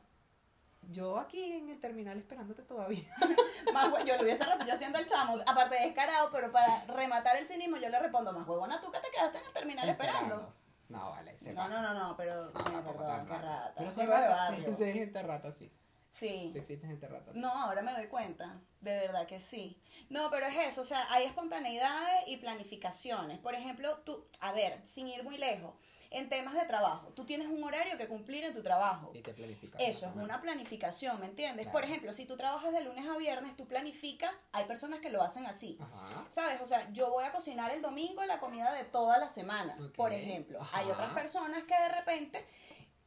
Yo 0.91 1.19
aquí 1.19 1.43
en 1.53 1.71
el 1.71 1.81
terminal 1.81 2.19
esperándote 2.19 2.63
todavía. 2.63 3.09
Más 3.73 3.87
hue- 3.87 4.05
yo 4.05 4.17
le 4.19 4.25
hubiese 4.25 4.45
respondido, 4.45 4.73
yo 4.75 4.79
siendo 4.79 4.99
el 4.99 5.07
chamo, 5.07 5.39
aparte 5.47 5.77
de 5.77 5.87
descarado, 5.87 6.29
pero 6.31 6.53
para 6.53 6.85
rematar 6.85 7.37
el 7.37 7.49
cinismo 7.49 7.79
yo 7.79 7.89
le 7.89 7.99
respondo, 7.99 8.33
más 8.35 8.47
huevona, 8.47 8.79
tú 8.83 8.91
que 8.93 9.01
te 9.01 9.11
quedaste 9.11 9.39
en 9.39 9.47
el 9.47 9.53
terminal 9.55 9.89
esperando. 9.89 10.53
No, 10.91 11.11
vale, 11.11 11.39
se 11.39 11.55
No, 11.55 11.63
pasa. 11.63 11.81
no, 11.81 11.95
no, 11.95 12.09
no, 12.09 12.17
pero, 12.19 12.45
No, 12.45 12.53
tampoco 12.53 12.99
perdón, 12.99 13.27
qué 13.27 13.33
rata. 13.33 13.73
Pero 13.79 13.91
de 13.95 14.07
rata, 14.07 14.57
sí, 14.77 14.93
gente 14.93 15.23
rata, 15.23 15.51
sí. 15.51 15.73
Sí. 16.15 16.49
Sí 16.53 16.59
existe 16.59 16.87
gente 16.87 17.09
rata, 17.09 17.35
sí. 17.35 17.41
No, 17.41 17.49
ahora 17.49 17.83
me 17.83 17.93
doy 17.93 18.07
cuenta, 18.07 18.61
de 18.81 18.97
verdad 18.99 19.27
que 19.27 19.41
sí. 19.41 19.83
No, 20.11 20.31
pero 20.31 20.47
es 20.47 20.57
eso, 20.57 20.83
o 20.83 20.85
sea, 20.85 21.05
hay 21.13 21.25
espontaneidades 21.25 22.29
y 22.29 22.37
planificaciones. 22.37 23.41
Por 23.41 23.55
ejemplo, 23.57 23.99
tú, 24.05 24.25
a 24.41 24.53
ver, 24.53 24.79
sin 24.87 25.09
ir 25.09 25.25
muy 25.25 25.39
lejos, 25.39 25.75
en 26.11 26.29
temas 26.29 26.55
de 26.55 26.65
trabajo, 26.67 27.09
tú 27.09 27.25
tienes 27.25 27.49
un 27.49 27.65
horario 27.65 27.99
que 27.99 28.07
cumplir 28.07 28.45
en 28.45 28.55
tu 28.55 28.63
trabajo. 28.63 29.11
Y 29.13 29.23
te 29.23 29.35
planificas. 29.35 29.81
Eso 29.83 30.07
es 30.07 30.15
una 30.15 30.41
planificación, 30.41 31.19
¿me 31.19 31.27
entiendes? 31.27 31.65
Claro. 31.65 31.73
Por 31.73 31.85
ejemplo, 31.85 32.13
si 32.13 32.25
tú 32.27 32.37
trabajas 32.37 32.73
de 32.73 32.85
lunes 32.85 33.05
a 33.09 33.17
viernes, 33.17 33.57
tú 33.57 33.67
planificas, 33.67 34.47
hay 34.53 34.67
personas 34.67 35.01
que 35.01 35.11
lo 35.11 35.21
hacen 35.21 35.47
así. 35.47 35.77
Ajá. 35.81 36.25
¿Sabes? 36.29 36.61
O 36.61 36.67
sea, 36.67 36.89
yo 36.93 37.11
voy 37.11 37.25
a 37.25 37.33
cocinar 37.33 37.73
el 37.73 37.83
domingo 37.83 38.25
la 38.25 38.39
comida 38.39 38.73
de 38.73 38.85
toda 38.85 39.19
la 39.19 39.29
semana, 39.29 39.77
por 39.97 40.13
ejemplo. 40.13 40.61
Hay 40.73 40.89
otras 40.89 41.13
personas 41.13 41.65
que 41.65 41.75
de 41.75 41.89
repente 41.89 42.47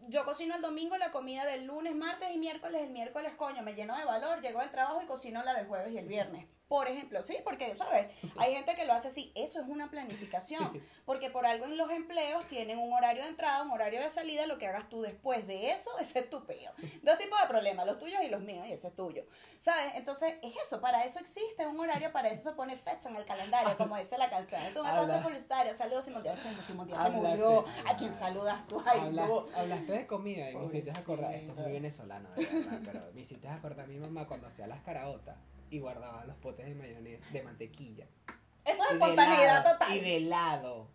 yo 0.07 0.23
cocino 0.25 0.55
el 0.55 0.61
domingo 0.61 0.97
la 0.97 1.11
comida 1.11 1.45
del 1.45 1.65
lunes, 1.65 1.95
martes 1.95 2.29
y 2.33 2.37
miércoles. 2.37 2.81
El 2.81 2.91
miércoles, 2.91 3.33
coño, 3.35 3.61
me 3.63 3.73
lleno 3.73 3.97
de 3.97 4.05
valor, 4.05 4.41
llego 4.41 4.59
al 4.59 4.71
trabajo 4.71 5.01
y 5.01 5.05
cocino 5.05 5.43
la 5.43 5.53
del 5.53 5.67
jueves 5.67 5.93
y 5.93 5.97
el 5.97 6.07
viernes. 6.07 6.47
Por 6.67 6.87
ejemplo, 6.87 7.21
sí, 7.21 7.37
porque, 7.45 7.75
¿sabes? 7.77 8.07
Hay 8.37 8.53
gente 8.53 8.75
que 8.75 8.85
lo 8.85 8.93
hace 8.93 9.07
así. 9.07 9.31
Eso 9.35 9.61
es 9.61 9.67
una 9.67 9.89
planificación. 9.89 10.81
Porque 11.05 11.29
por 11.29 11.45
algo 11.45 11.65
en 11.65 11.77
los 11.77 11.89
empleos 11.91 12.45
tienen 12.47 12.77
un 12.79 12.91
horario 12.91 13.23
de 13.23 13.29
entrada, 13.29 13.63
un 13.63 13.71
horario 13.71 14.01
de 14.01 14.09
salida. 14.09 14.45
Lo 14.47 14.57
que 14.57 14.67
hagas 14.67 14.89
tú 14.89 15.01
después 15.01 15.47
de 15.47 15.71
eso, 15.71 15.89
ese 15.99 16.19
es 16.19 16.29
tu 16.29 16.45
peo. 16.45 16.71
Dos 17.03 17.17
tipos 17.17 17.39
de 17.39 17.47
problemas, 17.47 17.85
los 17.85 17.97
tuyos 17.97 18.21
y 18.23 18.27
los 18.29 18.41
míos, 18.41 18.67
y 18.67 18.73
ese 18.73 18.87
es 18.89 18.95
tuyo. 18.95 19.23
¿Sabes? 19.57 19.93
Entonces, 19.95 20.35
es 20.41 20.53
eso. 20.61 20.81
Para 20.81 21.03
eso 21.05 21.19
existe 21.19 21.65
un 21.65 21.79
horario, 21.79 22.11
para 22.11 22.27
eso 22.29 22.49
se 22.49 22.55
pone 22.55 22.75
fecha 22.75 23.07
en 23.09 23.15
el 23.15 23.25
calendario, 23.25 23.77
como 23.77 23.95
dice 23.97 24.17
la 24.17 24.29
canción. 24.29 24.61
Tú 24.73 24.83
me 24.83 24.89
pasas 24.89 25.23
publicitaria. 25.23 25.75
Saludos, 25.77 26.03
Simón 26.05 26.23
Díaz. 26.23 26.39
Simón 26.65 26.87
Díaz 26.87 27.03
se 27.03 27.09
murió. 27.09 27.65
¿A 27.85 27.95
quién 27.95 28.13
saludas 28.13 28.67
tú? 28.67 28.83
Ay, 28.85 28.99
Habla- 28.99 29.25
no. 29.27 29.45
hablaste 29.55 29.91
de 29.93 30.07
comida 30.07 30.51
y 30.51 30.55
me 30.55 30.65
hiciste 30.65 30.91
acordar, 30.91 31.33
esto 31.33 31.53
es 31.53 31.57
muy 31.59 31.71
venezolano 31.71 32.29
de 32.31 32.45
verdad, 32.45 32.79
pero 32.83 33.01
me 33.13 33.21
hiciste 33.21 33.47
acordar 33.47 33.85
a 33.85 33.87
mi 33.87 33.97
mamá 33.99 34.27
cuando 34.27 34.47
hacía 34.47 34.67
las 34.67 34.81
caraotas 34.81 35.37
y 35.69 35.79
guardaba 35.79 36.25
los 36.25 36.35
potes 36.37 36.65
de 36.65 36.75
mayonesa, 36.75 37.27
de 37.31 37.43
mantequilla. 37.43 38.05
Eso 38.65 38.83
es 38.83 38.91
espontaneidad 38.91 39.63
total. 39.71 39.95
Y 39.95 39.99
de 40.01 40.17
helado 40.17 40.89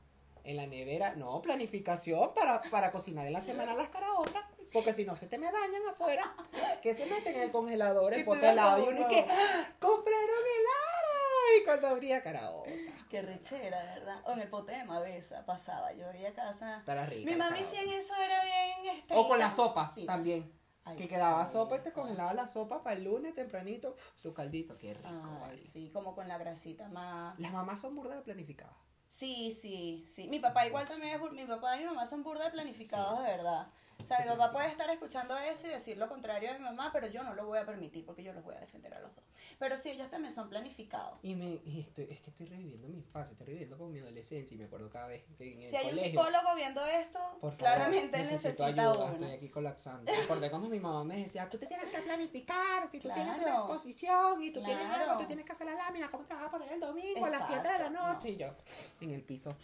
en 0.45 0.57
la 0.57 0.67
nevera. 0.67 1.15
No, 1.15 1.41
planificación 1.43 2.35
para, 2.35 2.61
para 2.63 2.93
cocinar 2.93 3.27
en 3.27 3.33
la 3.33 3.41
semana 3.41 3.75
las 3.75 3.89
caraotas. 3.89 4.43
Porque 4.73 4.95
si 4.95 5.05
no 5.05 5.15
se 5.17 5.27
te 5.27 5.37
me 5.37 5.47
dañan 5.53 5.83
afuera, 5.91 6.35
que 6.83 6.95
se 6.95 7.05
meten 7.07 7.35
en 7.35 7.43
el 7.43 7.51
congelador 7.51 8.15
el 8.15 8.25
pote 8.25 8.41
de 8.47 8.53
helado. 8.53 8.85
Y 8.91 8.95
uno 8.95 9.07
que, 9.09 9.21
¡Ah! 9.29 9.69
¡compraron 9.79 10.21
helado! 10.21 11.61
Y 11.61 11.65
cuando 11.65 11.89
abría 11.89 12.23
caraota. 12.23 12.71
Qué 13.11 13.21
rechera, 13.21 13.83
¿verdad? 13.85 14.23
O 14.25 14.33
en 14.33 14.41
el 14.41 14.49
pote 14.49 14.73
de 14.73 14.85
mavesa 14.85 15.45
pasaba. 15.45 15.93
Yo 15.93 16.09
veía 16.09 16.31
a 16.31 16.33
casa. 16.33 16.83
Para 16.87 17.05
rica. 17.05 17.31
Mi 17.31 17.37
mami 17.37 17.63
sí 17.63 17.77
en 17.77 17.91
eso 17.91 18.15
era 18.17 18.43
bien 18.43 18.97
este, 18.97 19.15
O 19.15 19.29
con 19.29 19.39
la 19.39 19.51
sopa 19.51 19.93
Sí. 19.95 20.07
también. 20.07 20.51
Ay, 20.85 20.97
que 20.97 21.09
quedaba 21.09 21.45
sí. 21.47 21.53
sopa 21.53 21.77
y 21.77 21.81
te 21.81 21.93
congelaba 21.93 22.35
la 22.35 22.47
sopa 22.47 22.83
para 22.83 22.97
el 22.97 23.05
lunes 23.05 23.35
tempranito. 23.35 23.97
Su 24.17 24.35
caldito, 24.35 24.77
qué 24.79 24.95
rico. 24.95 25.09
Ay, 25.45 25.59
sí, 25.59 25.91
como 25.93 26.15
con 26.15 26.27
la 26.29 26.39
grasita 26.39 26.89
más. 26.89 27.39
Las 27.39 27.53
mamás 27.53 27.81
son 27.81 27.95
burdas 27.95 28.17
de 28.17 28.23
planificadas. 28.23 28.75
Sí, 29.09 29.51
sí, 29.53 30.05
sí. 30.09 30.29
Mi 30.29 30.39
papá 30.41 30.67
igual 30.67 30.89
también 30.89 31.15
es 31.15 31.21
bur- 31.21 31.33
mi 31.33 31.45
papá 31.45 31.77
y 31.77 31.81
mi 31.81 31.87
mamá 31.87 32.07
son 32.07 32.23
burda 32.23 32.45
de 32.47 32.51
planificados 32.51 33.19
Sí. 33.19 33.25
de 33.27 33.31
verdad. 33.37 33.69
O 34.03 34.07
sea, 34.07 34.21
mi 34.21 34.27
papá 34.27 34.53
puede 34.53 34.69
estar 34.69 34.89
escuchando 34.91 35.37
eso 35.39 35.67
y 35.67 35.71
decir 35.71 35.97
lo 35.97 36.09
contrario 36.09 36.53
de 36.53 36.59
mi 36.59 36.65
mamá, 36.65 36.91
pero 36.93 37.07
yo 37.07 37.23
no 37.23 37.35
lo 37.35 37.47
voy 37.47 37.59
a 37.59 37.65
permitir 37.67 38.05
porque 38.05 38.23
yo 38.23 38.33
los 38.33 38.43
voy 38.45 38.55
a 38.55 38.61
defender 38.61 38.93
a 38.95 39.01
los 39.01 39.15
dos. 39.15 39.25
Pero 39.59 39.77
sí, 39.77 39.91
ellos 39.91 40.11
también 40.11 40.33
son 40.33 40.49
planificados. 40.49 41.19
Y, 41.23 41.35
me, 41.35 41.61
y 41.65 41.81
estoy, 41.89 42.09
es 42.11 42.21
que 42.21 42.31
estoy 42.31 42.47
reviviendo 42.47 42.89
mi 42.89 42.99
infancia, 42.99 43.33
estoy 43.33 43.47
reviviendo 43.47 43.77
como 43.79 43.91
mi 43.91 44.01
adolescencia 44.01 44.55
y 44.55 44.59
me 44.59 44.65
acuerdo 44.65 44.91
cada 44.91 45.09
vez 45.09 45.25
que 45.39 45.53
en 45.53 45.61
el 45.61 45.67
Si 45.67 45.77
hay 45.77 45.85
un 45.87 45.91
colegio. 45.95 46.23
psicólogo 46.23 46.55
viendo 46.57 46.85
esto, 46.87 47.19
Por 47.41 47.53
favor, 47.53 47.57
claramente 47.59 48.19
necesito 48.19 48.49
necesita 48.49 48.67
ayuda, 48.67 49.05
uno. 49.05 49.13
estoy 49.13 49.31
aquí 49.31 49.49
colapsando. 49.49 50.13
Acordé 50.25 50.51
como 50.51 50.69
mi 50.69 50.81
mamá 50.81 51.05
me 51.05 51.17
decía, 51.19 51.49
tú 51.49 51.59
te 51.59 51.67
tienes 51.67 51.91
que 51.91 52.01
planificar, 52.01 52.91
si 52.91 52.99
tú 53.01 53.09
tienes 53.13 53.35
una 53.37 53.45
Claro. 53.47 53.59
exposición 53.65 54.43
y 54.43 54.51
tú 54.53 54.63
tienes 54.65 54.85
Claro. 54.87 55.11
algo, 55.11 55.21
tú 55.23 55.27
tienes 55.27 55.45
que 55.45 55.53
hacer 55.53 55.67
la 55.67 55.75
lámina, 55.75 56.11
¿cómo 56.11 56.25
te 56.25 56.35
vas 56.35 56.45
a 56.45 56.51
poner 56.51 56.73
el 56.73 56.81
domingo 56.81 57.25
a 57.25 57.31
las 57.31 57.47
7 57.47 57.63
de 57.63 57.79
la 57.79 57.87
Exacto, 57.87 58.13
noche? 58.13 58.29
no. 58.29 58.35
Y 58.35 58.37
yo, 58.39 58.55
en 59.01 59.11
el 59.11 59.23
piso. 59.23 59.57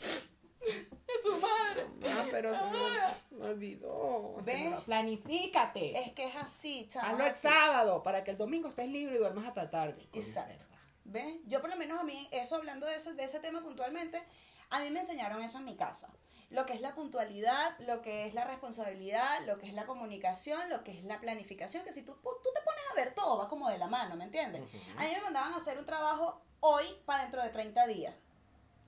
Es 1.08 1.22
su 1.22 1.40
madre. 1.40 1.86
Ah, 2.06 2.26
pero 2.30 2.52
no, 2.52 3.38
me 3.38 3.46
olvidó. 3.46 4.36
Planifícate. 4.84 5.98
Es 5.98 6.12
que 6.12 6.26
es 6.26 6.36
así, 6.36 6.86
chaval. 6.86 7.12
Hazlo 7.12 7.24
el 7.24 7.32
sábado 7.32 8.02
para 8.02 8.24
que 8.24 8.32
el 8.32 8.36
domingo 8.36 8.68
estés 8.68 8.88
libre 8.88 9.16
y 9.16 9.18
duermas 9.18 9.46
hasta 9.46 9.70
tarde. 9.70 10.06
Exacto. 10.12 10.66
¿Ves? 11.04 11.36
Yo 11.46 11.62
por 11.62 11.70
lo 11.70 11.76
menos 11.76 11.98
a 11.98 12.02
mí, 12.02 12.28
eso 12.30 12.56
hablando 12.56 12.86
de 12.86 12.96
eso, 12.96 13.14
de 13.14 13.24
ese 13.24 13.40
tema 13.40 13.62
puntualmente, 13.62 14.22
a 14.68 14.80
mí 14.80 14.90
me 14.90 15.00
enseñaron 15.00 15.42
eso 15.42 15.56
en 15.56 15.64
mi 15.64 15.76
casa. 15.76 16.12
Lo 16.50 16.66
que 16.66 16.74
es 16.74 16.82
la 16.82 16.94
puntualidad, 16.94 17.78
lo 17.80 18.02
que 18.02 18.26
es 18.26 18.34
la 18.34 18.44
responsabilidad, 18.44 19.46
lo 19.46 19.58
que 19.58 19.66
es 19.66 19.74
la 19.74 19.86
comunicación, 19.86 20.68
lo 20.68 20.84
que 20.84 20.92
es 20.92 21.04
la 21.04 21.20
planificación, 21.20 21.84
que 21.84 21.92
si 21.92 22.02
tú, 22.02 22.12
tú 22.22 22.50
te 22.54 22.60
pones 22.60 22.84
a 22.90 22.94
ver, 22.94 23.14
todo 23.14 23.38
va 23.38 23.48
como 23.48 23.68
de 23.70 23.78
la 23.78 23.86
mano, 23.86 24.16
¿me 24.16 24.24
entiendes? 24.24 24.62
A 24.96 25.02
mí 25.02 25.08
me 25.14 25.22
mandaban 25.22 25.54
a 25.54 25.56
hacer 25.56 25.78
un 25.78 25.84
trabajo 25.86 26.42
hoy 26.60 26.84
para 27.06 27.22
dentro 27.22 27.42
de 27.42 27.50
30 27.50 27.86
días. 27.86 28.14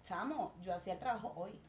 Chamo, 0.02 0.54
yo 0.62 0.74
hacía 0.74 0.94
el 0.94 0.98
trabajo 0.98 1.32
hoy. 1.36 1.60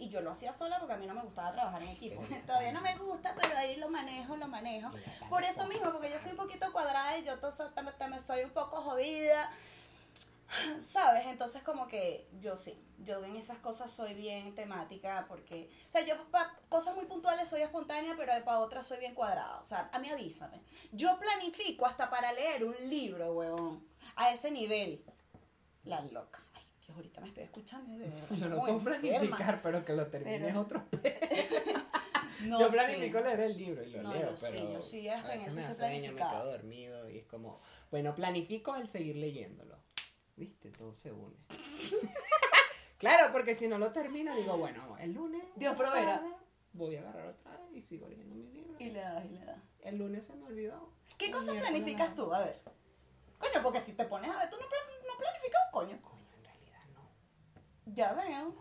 Y 0.00 0.08
yo 0.10 0.20
lo 0.20 0.30
hacía 0.30 0.52
sola 0.52 0.78
porque 0.78 0.94
a 0.94 0.96
mí 0.96 1.06
no 1.06 1.14
me 1.14 1.22
gustaba 1.22 1.52
trabajar 1.52 1.82
en 1.82 1.88
equipo. 1.88 2.22
Todavía 2.46 2.72
no 2.72 2.80
me 2.80 2.96
gusta, 2.96 3.34
pero 3.40 3.56
ahí 3.56 3.76
lo 3.76 3.88
manejo, 3.88 4.36
lo 4.36 4.46
manejo. 4.46 4.90
Por 5.28 5.42
eso 5.42 5.66
mismo, 5.66 5.90
porque 5.90 6.10
yo 6.10 6.18
soy 6.18 6.32
un 6.32 6.36
poquito 6.36 6.72
cuadrada 6.72 7.18
y 7.18 7.24
yo 7.24 7.36
también 7.36 8.24
soy 8.24 8.44
un 8.44 8.50
poco 8.50 8.80
jodida. 8.80 9.50
¿Sabes? 10.92 11.26
Entonces 11.26 11.62
como 11.62 11.88
que 11.88 12.28
yo 12.40 12.56
sí, 12.56 12.80
yo 12.98 13.22
en 13.24 13.36
esas 13.36 13.58
cosas 13.58 13.90
soy 13.90 14.14
bien 14.14 14.54
temática 14.54 15.26
porque, 15.28 15.70
o 15.88 15.92
sea, 15.92 16.02
yo 16.02 16.14
para 16.30 16.54
cosas 16.68 16.94
muy 16.94 17.06
puntuales 17.06 17.48
soy 17.48 17.62
espontánea, 17.62 18.14
pero 18.16 18.32
para 18.44 18.60
otras 18.60 18.86
soy 18.86 18.98
bien 18.98 19.14
cuadrada. 19.14 19.60
O 19.60 19.66
sea, 19.66 19.90
a 19.92 19.98
mí 19.98 20.08
avísame. 20.08 20.62
Yo 20.92 21.18
planifico 21.18 21.86
hasta 21.86 22.08
para 22.08 22.32
leer 22.32 22.64
un 22.64 22.76
libro, 22.88 23.32
huevón, 23.32 23.86
a 24.16 24.30
ese 24.30 24.50
nivel. 24.50 25.04
La 25.84 26.00
loca. 26.02 26.40
Ahorita 26.94 27.20
me 27.20 27.28
estoy 27.28 27.44
escuchando. 27.44 27.92
de 27.92 27.98
verdad, 28.10 28.28
Yo 28.36 28.48
no 28.48 28.56
puedo 28.60 28.78
planificar, 28.78 29.62
pero 29.62 29.84
que 29.84 29.92
lo 29.92 30.06
termine 30.06 30.38
Pero- 30.38 30.48
es 30.48 30.56
otro 30.56 30.84
No, 32.44 32.60
yo 32.60 32.66
sí. 32.66 32.72
planifico 32.72 33.20
leer 33.20 33.40
el 33.40 33.56
libro 33.58 33.82
y 33.82 33.90
lo 33.90 34.02
No, 34.02 34.12
leo, 34.14 34.30
yo 34.30 34.36
sí, 34.36 34.46
pero 34.52 34.72
yo 34.72 34.82
sí, 34.82 35.08
hasta 35.08 35.28
a 35.28 35.34
en 35.34 35.38
veces 35.40 35.48
eso 35.54 35.56
me 35.56 35.62
da 35.68 35.74
sueño, 35.74 36.12
me 36.12 36.18
quedo 36.18 36.44
dormido 36.52 37.10
y 37.10 37.18
es 37.18 37.26
como, 37.26 37.60
bueno, 37.90 38.14
planifico 38.14 38.76
el 38.76 38.88
seguir 38.88 39.16
leyéndolo. 39.16 39.76
¿Viste? 40.36 40.70
Todo 40.70 40.94
se 40.94 41.10
une. 41.10 41.34
claro, 42.98 43.32
porque 43.32 43.56
si 43.56 43.66
no 43.66 43.76
lo 43.78 43.92
termino, 43.92 44.36
digo, 44.36 44.56
bueno, 44.56 44.96
el 44.98 45.12
lunes 45.14 45.42
Dios 45.56 45.74
proveerá. 45.76 46.22
voy 46.72 46.94
a 46.94 47.00
agarrar 47.00 47.26
otra 47.26 47.50
vez 47.56 47.60
y 47.74 47.80
sigo 47.80 48.06
leyendo 48.08 48.36
mi 48.36 48.46
libro. 48.52 48.76
Y 48.78 48.90
le 48.90 49.00
das, 49.00 49.24
y 49.24 49.28
le 49.30 49.44
das. 49.44 49.58
El 49.80 49.96
lunes 49.98 50.24
se 50.24 50.34
me 50.36 50.44
olvidó. 50.46 50.92
¿Qué 51.18 51.32
cosas 51.32 51.56
planificas 51.56 52.14
tú? 52.14 52.32
A 52.32 52.38
ver. 52.44 52.60
Coño, 53.38 53.62
porque 53.64 53.80
si 53.80 53.94
te 53.94 54.04
pones 54.04 54.30
a 54.30 54.38
ver, 54.38 54.48
tú 54.50 54.56
no 54.60 54.66
planificas 55.18 55.62
un 55.66 55.70
coño. 55.72 56.00
Coño, 56.02 56.24
en 56.36 56.44
realidad 56.44 56.84
no. 56.94 57.10
Ya 57.94 58.12
veo. 58.12 58.54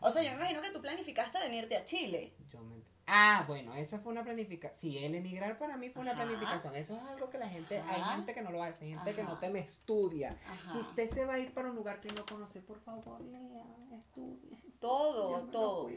O 0.00 0.10
sea, 0.10 0.22
yo 0.22 0.30
me 0.30 0.36
imagino 0.36 0.60
que 0.62 0.70
tú 0.70 0.80
planificaste 0.80 1.38
venirte 1.40 1.76
a 1.76 1.84
Chile. 1.84 2.32
Yo 2.50 2.60
me- 2.62 2.78
Ah, 3.10 3.44
bueno, 3.48 3.74
esa 3.74 3.98
fue 4.00 4.12
una 4.12 4.22
planificación. 4.22 4.92
Sí, 4.92 4.98
el 5.02 5.14
emigrar 5.14 5.58
para 5.58 5.76
mí 5.78 5.88
fue 5.88 6.02
una 6.02 6.12
Ajá. 6.12 6.22
planificación. 6.24 6.76
Eso 6.76 6.94
es 6.96 7.02
algo 7.02 7.30
que 7.30 7.38
la 7.38 7.48
gente, 7.48 7.78
hay 7.80 8.00
Ajá. 8.00 8.16
gente 8.16 8.34
que 8.34 8.42
no 8.42 8.50
lo 8.52 8.62
hace, 8.62 8.84
hay 8.84 8.90
gente 8.92 9.14
que 9.14 9.22
Ajá. 9.22 9.30
no 9.32 9.38
te 9.38 9.48
me 9.48 9.60
estudia. 9.60 10.36
Si 10.70 10.78
usted 10.78 11.08
se 11.10 11.24
va 11.24 11.34
a 11.34 11.38
ir 11.38 11.52
para 11.54 11.70
un 11.70 11.76
lugar 11.76 12.00
que 12.00 12.08
no 12.12 12.24
conoce, 12.26 12.60
por 12.60 12.78
favor, 12.80 13.20
lea, 13.22 13.64
estudie. 13.98 14.62
Todo, 14.78 15.40
todo. 15.50 15.88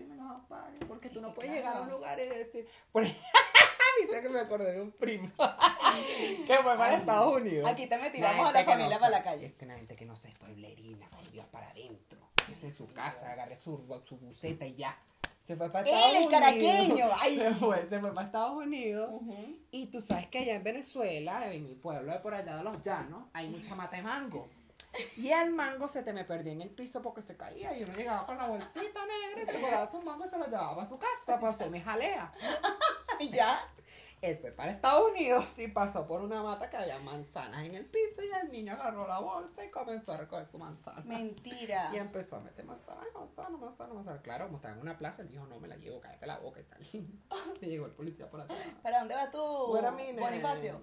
Porque 0.87 1.09
tú 1.09 1.21
no 1.21 1.29
que 1.29 1.35
puedes 1.35 1.51
claro. 1.51 1.65
llegar 1.67 1.77
a 1.77 1.81
un 1.81 1.91
lugar 1.91 2.19
y 2.19 2.27
decir. 2.27 2.67
Por... 2.91 3.03
Dice 4.01 4.21
que 4.21 4.29
me 4.29 4.39
acordé 4.39 4.71
de 4.71 4.81
un 4.81 4.91
primo 4.93 5.27
que 6.47 6.55
fue 6.55 6.77
para 6.77 6.95
Estados 6.95 7.33
Unidos. 7.33 7.69
Aquí 7.69 7.87
te 7.87 7.97
me 7.97 8.09
tiramos 8.09 8.47
a 8.47 8.51
la 8.53 8.59
que 8.65 8.71
familia 8.71 8.95
no 8.95 8.99
para 9.01 9.11
la 9.17 9.23
calle. 9.23 9.45
Es 9.45 9.53
que 9.55 9.65
la 9.65 9.75
gente 9.75 9.95
que 9.97 10.05
no 10.05 10.15
sé 10.15 10.29
es 10.29 10.35
pueblerina, 10.35 11.07
por 11.09 11.29
Dios, 11.29 11.45
para 11.47 11.71
Esa 12.61 12.67
es 12.67 12.75
su 12.75 12.87
casa, 12.93 13.31
agarré 13.31 13.57
su, 13.57 13.83
su 14.07 14.17
buceta 14.17 14.67
y 14.67 14.75
ya. 14.75 14.95
Se 15.41 15.55
fue 15.57 15.67
para 15.71 15.89
Él, 15.89 15.95
Estados 15.95 16.11
el 16.11 16.15
Unidos. 16.17 16.31
caraqueño, 16.31 17.09
ay. 17.19 17.37
Se 17.39 17.55
fue, 17.55 17.85
se 17.87 17.99
fue 17.99 18.13
para 18.13 18.27
Estados 18.27 18.53
Unidos. 18.55 19.21
Y 19.71 19.87
tú 19.87 19.99
sabes 19.99 20.27
que 20.27 20.37
allá 20.37 20.53
en 20.57 20.63
Venezuela, 20.63 21.51
en 21.51 21.65
mi 21.65 21.73
pueblo 21.73 22.11
de 22.11 22.19
por 22.19 22.35
allá 22.35 22.57
de 22.57 22.63
los 22.63 22.79
llanos, 22.83 23.23
hay 23.33 23.49
mucha 23.49 23.73
mata 23.73 23.97
de 23.97 24.03
mango. 24.03 24.47
Y 25.17 25.31
el 25.31 25.51
mango 25.53 25.87
se 25.87 26.03
te 26.03 26.13
me 26.13 26.23
perdió 26.23 26.51
en 26.51 26.61
el 26.61 26.69
piso 26.69 27.01
porque 27.01 27.23
se 27.23 27.35
caía. 27.35 27.75
Y 27.75 27.83
uno 27.83 27.93
llegaba 27.95 28.27
con 28.27 28.37
la 28.37 28.47
bolsita 28.47 28.99
negra 29.07 29.41
y 29.41 29.45
se 29.45 29.57
guardaba 29.59 29.87
su 29.87 29.99
mango 30.03 30.23
y 30.23 30.29
se 30.29 30.37
lo 30.37 30.45
llevaba 30.45 30.83
a 30.83 30.87
su 30.87 30.99
casa 30.99 31.17
para 31.25 31.47
hacerme 31.47 31.81
jalea. 31.81 32.31
Y 33.19 33.29
ya. 33.31 33.59
Él 34.21 34.37
fue 34.37 34.51
para 34.51 34.71
Estados 34.71 35.09
Unidos 35.09 35.57
y 35.57 35.67
pasó 35.69 36.05
por 36.07 36.21
una 36.21 36.43
mata 36.43 36.69
que 36.69 36.77
había 36.77 36.99
manzanas 36.99 37.63
en 37.63 37.73
el 37.73 37.85
piso 37.87 38.21
y 38.23 38.29
el 38.45 38.51
niño 38.51 38.73
agarró 38.73 39.07
la 39.07 39.17
bolsa 39.19 39.65
y 39.65 39.71
comenzó 39.71 40.11
a 40.11 40.17
recoger 40.17 40.45
su 40.45 40.59
manzana. 40.59 41.01
Mentira. 41.05 41.89
Y 41.91 41.97
empezó 41.97 42.35
a 42.35 42.39
meter 42.41 42.63
manzana, 42.63 43.01
manzana, 43.15 43.57
manzana, 43.57 43.93
manzana. 43.95 44.21
Claro, 44.21 44.45
como 44.45 44.57
estaba 44.57 44.75
en 44.75 44.81
una 44.81 44.95
plaza, 44.95 45.23
él 45.23 45.29
dijo, 45.29 45.47
no 45.47 45.59
me 45.59 45.67
la 45.67 45.75
llevo, 45.75 45.99
cállate 45.99 46.27
la 46.27 46.37
boca 46.37 46.59
y 46.59 46.63
tal. 46.63 46.81
Y 47.61 47.65
llegó 47.65 47.87
el 47.87 47.93
policía 47.93 48.29
por 48.29 48.41
atrás. 48.41 48.59
¿Para 48.83 48.99
dónde 48.99 49.15
vas 49.15 49.31
tú. 49.31 49.39
Bonifacio? 50.19 50.81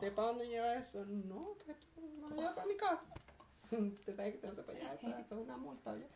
¿De 0.00 0.10
para 0.12 0.28
dónde 0.28 0.46
lleva 0.48 0.74
eso? 0.74 1.04
No, 1.04 1.56
que 1.64 1.74
tú 1.74 2.00
no 2.20 2.28
lo 2.28 2.36
llevas 2.36 2.54
para 2.54 2.66
mi 2.66 2.76
casa. 2.76 3.06
Usted 3.72 4.14
sabe 4.14 4.38
que 4.38 4.46
no 4.46 4.54
se 4.54 4.62
puede 4.62 4.78
llevar 4.78 4.94
eso, 4.96 5.08
eso 5.08 5.34
es 5.34 5.40
una 5.40 5.56
multa, 5.56 5.90
oye. 5.92 6.06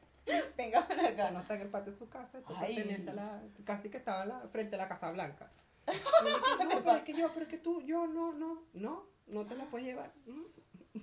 Venga 0.56 0.86
para 0.86 1.10
Ya 1.10 1.30
no 1.30 1.38
acá. 1.38 1.42
está 1.42 1.54
en 1.54 1.60
el 1.62 1.68
patio 1.68 1.92
de 1.92 1.98
su 1.98 2.08
casa, 2.08 2.38
esto 2.38 2.54
Ay. 2.56 2.74
pertenece 2.76 3.10
a 3.10 3.14
la, 3.14 3.42
casi 3.64 3.88
que 3.90 3.96
estaba 3.98 4.26
la- 4.26 4.40
frente 4.48 4.74
a 4.74 4.78
la 4.78 4.88
Casa 4.88 5.10
Blanca. 5.12 5.50
Y 5.86 6.28
yo 6.28 6.36
dije, 6.36 6.64
no, 6.64 6.82
pero 6.82 6.96
es 6.96 7.02
que 7.04 7.12
yo, 7.14 7.28
pero 7.32 7.42
es 7.44 7.48
que 7.50 7.58
tú, 7.58 7.80
yo, 7.82 8.06
no, 8.06 8.32
no, 8.32 8.62
no, 8.74 9.04
no 9.26 9.46
te 9.46 9.54
la 9.56 9.64
puedes 9.64 9.86
llevar. 9.86 10.12
Mm. 10.26 10.42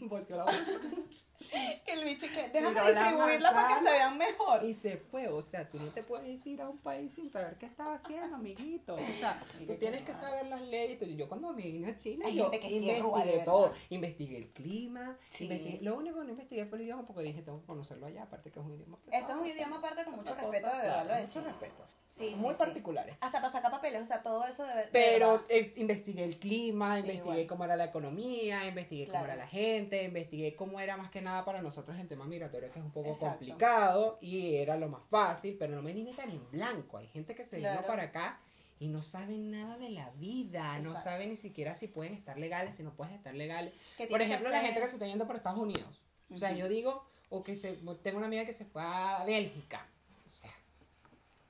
Volteó 0.09 0.37
la 0.37 0.45
bolsa 0.45 0.59
El 1.85 2.03
bicho 2.03 2.25
que 2.33 2.49
déjame 2.49 2.69
Miró 2.71 2.85
distribuirla 2.99 3.51
para 3.53 3.67
que 3.77 3.83
se 3.83 3.91
vean 3.91 4.17
mejor. 4.17 4.63
y 4.63 4.73
se 4.73 4.97
fue. 4.97 5.27
O 5.27 5.41
sea, 5.41 5.69
tú 5.69 5.77
no 5.79 5.91
te 5.91 6.01
puedes 6.01 6.43
ir 6.47 6.61
a 6.63 6.69
un 6.69 6.79
país 6.79 7.13
sin 7.13 7.29
saber 7.29 7.57
qué 7.59 7.67
estaba 7.67 7.93
haciendo, 7.95 8.35
amiguito. 8.35 8.95
O 8.95 8.97
sea, 8.97 9.39
tú 9.67 9.75
tienes 9.75 10.01
que 10.01 10.13
saber 10.13 10.47
las 10.47 10.61
leyes. 10.61 10.99
Yo 11.15 11.27
cuando 11.29 11.53
me 11.53 11.61
vine 11.63 11.89
a 11.89 11.97
Chile, 11.97 12.25
Hay 12.25 12.35
yo 12.35 12.43
gente 12.49 12.59
que 12.59 12.67
es 12.67 12.73
investigué 12.83 13.39
todo. 13.45 13.71
Investigué 13.89 14.37
el 14.37 14.49
clima. 14.49 15.15
Sí. 15.29 15.47
investigué- 15.47 15.81
Lo 15.81 15.95
único 15.95 16.19
que 16.19 16.25
no 16.25 16.31
investigué 16.31 16.65
fue 16.65 16.79
el 16.79 16.85
idioma 16.85 17.05
porque 17.05 17.21
dije, 17.21 17.41
tengo 17.43 17.59
que 17.61 17.67
conocerlo 17.67 18.07
allá, 18.07 18.23
aparte 18.23 18.49
que 18.51 18.59
es 18.59 18.65
un 18.65 18.73
idioma. 18.73 18.97
Esto 19.11 19.31
es 19.33 19.37
un 19.37 19.45
idioma 19.45 19.77
aparte 19.77 20.05
con 20.05 20.15
mucho 20.15 20.33
respeto, 20.33 20.65
cosa, 20.67 20.77
de 20.81 20.87
verdad, 20.87 21.05
claro, 21.05 21.21
lo 21.21 21.27
mucho 21.27 21.41
respeto. 21.41 21.87
Sí, 22.13 22.33
Muy 22.35 22.53
sí. 22.53 22.59
particulares. 22.59 23.15
Hasta 23.21 23.39
para 23.41 23.51
sacar 23.51 23.71
papeles, 23.71 24.03
o 24.03 24.05
sea, 24.05 24.21
todo 24.21 24.45
eso 24.45 24.63
de, 24.67 24.75
de 24.75 24.87
Pero 24.91 25.43
eh, 25.49 25.73
investigué 25.77 26.23
el 26.23 26.37
clima, 26.37 26.99
investigué 26.99 27.21
igual. 27.23 27.47
cómo 27.47 27.63
era 27.65 27.75
la 27.75 27.85
economía, 27.85 28.67
investigué 28.67 29.05
Claro. 29.05 29.21
cómo 29.21 29.33
era 29.33 29.35
la 29.43 29.47
gente, 29.49 30.03
investigué 30.03 30.55
cómo 30.55 30.79
era 30.79 30.95
más 30.95 31.09
que 31.09 31.21
nada 31.21 31.43
para 31.43 31.63
nosotros 31.63 31.97
el 31.97 32.07
tema 32.07 32.25
migratorio, 32.25 32.71
que 32.71 32.77
es 32.77 32.85
un 32.85 32.91
poco 32.91 33.09
Exacto. 33.09 33.37
complicado 33.39 34.19
y 34.21 34.57
era 34.57 34.77
lo 34.77 34.89
más 34.89 35.01
fácil, 35.09 35.55
pero 35.57 35.73
no 35.75 35.81
me 35.81 35.91
vine 35.91 36.13
tan 36.13 36.29
en 36.29 36.51
blanco. 36.51 36.99
Hay 36.99 37.07
gente 37.07 37.33
que 37.33 37.47
se 37.47 37.57
vino 37.57 37.81
para 37.87 38.03
acá 38.03 38.39
y 38.77 38.89
no 38.89 39.01
saben 39.01 39.49
nada 39.49 39.79
de 39.79 39.89
la 39.89 40.11
vida, 40.11 40.77
no 40.83 40.91
saben 40.93 41.29
ni 41.31 41.35
siquiera 41.35 41.73
si 41.73 41.87
pueden 41.87 42.13
estar 42.13 42.37
legales, 42.37 42.75
si 42.75 42.83
no 42.83 42.93
pueden 42.93 43.15
estar 43.15 43.33
legales. 43.33 43.73
¿Qué 43.97 44.05
Por 44.05 44.21
ejemplo, 44.21 44.51
la 44.51 44.59
gente 44.59 44.79
que 44.79 44.85
se 44.87 44.93
está 44.93 45.07
yendo 45.07 45.25
para 45.25 45.37
Estados 45.37 45.57
Unidos. 45.59 45.99
O 46.29 46.37
sea, 46.37 46.51
yo 46.51 46.69
digo, 46.69 47.07
o 47.29 47.43
que 47.43 47.55
se, 47.55 47.73
tengo 48.03 48.17
una 48.19 48.27
amiga 48.27 48.45
que 48.45 48.53
se 48.53 48.65
fue 48.65 48.83
a 48.85 49.23
Bélgica. 49.25 49.87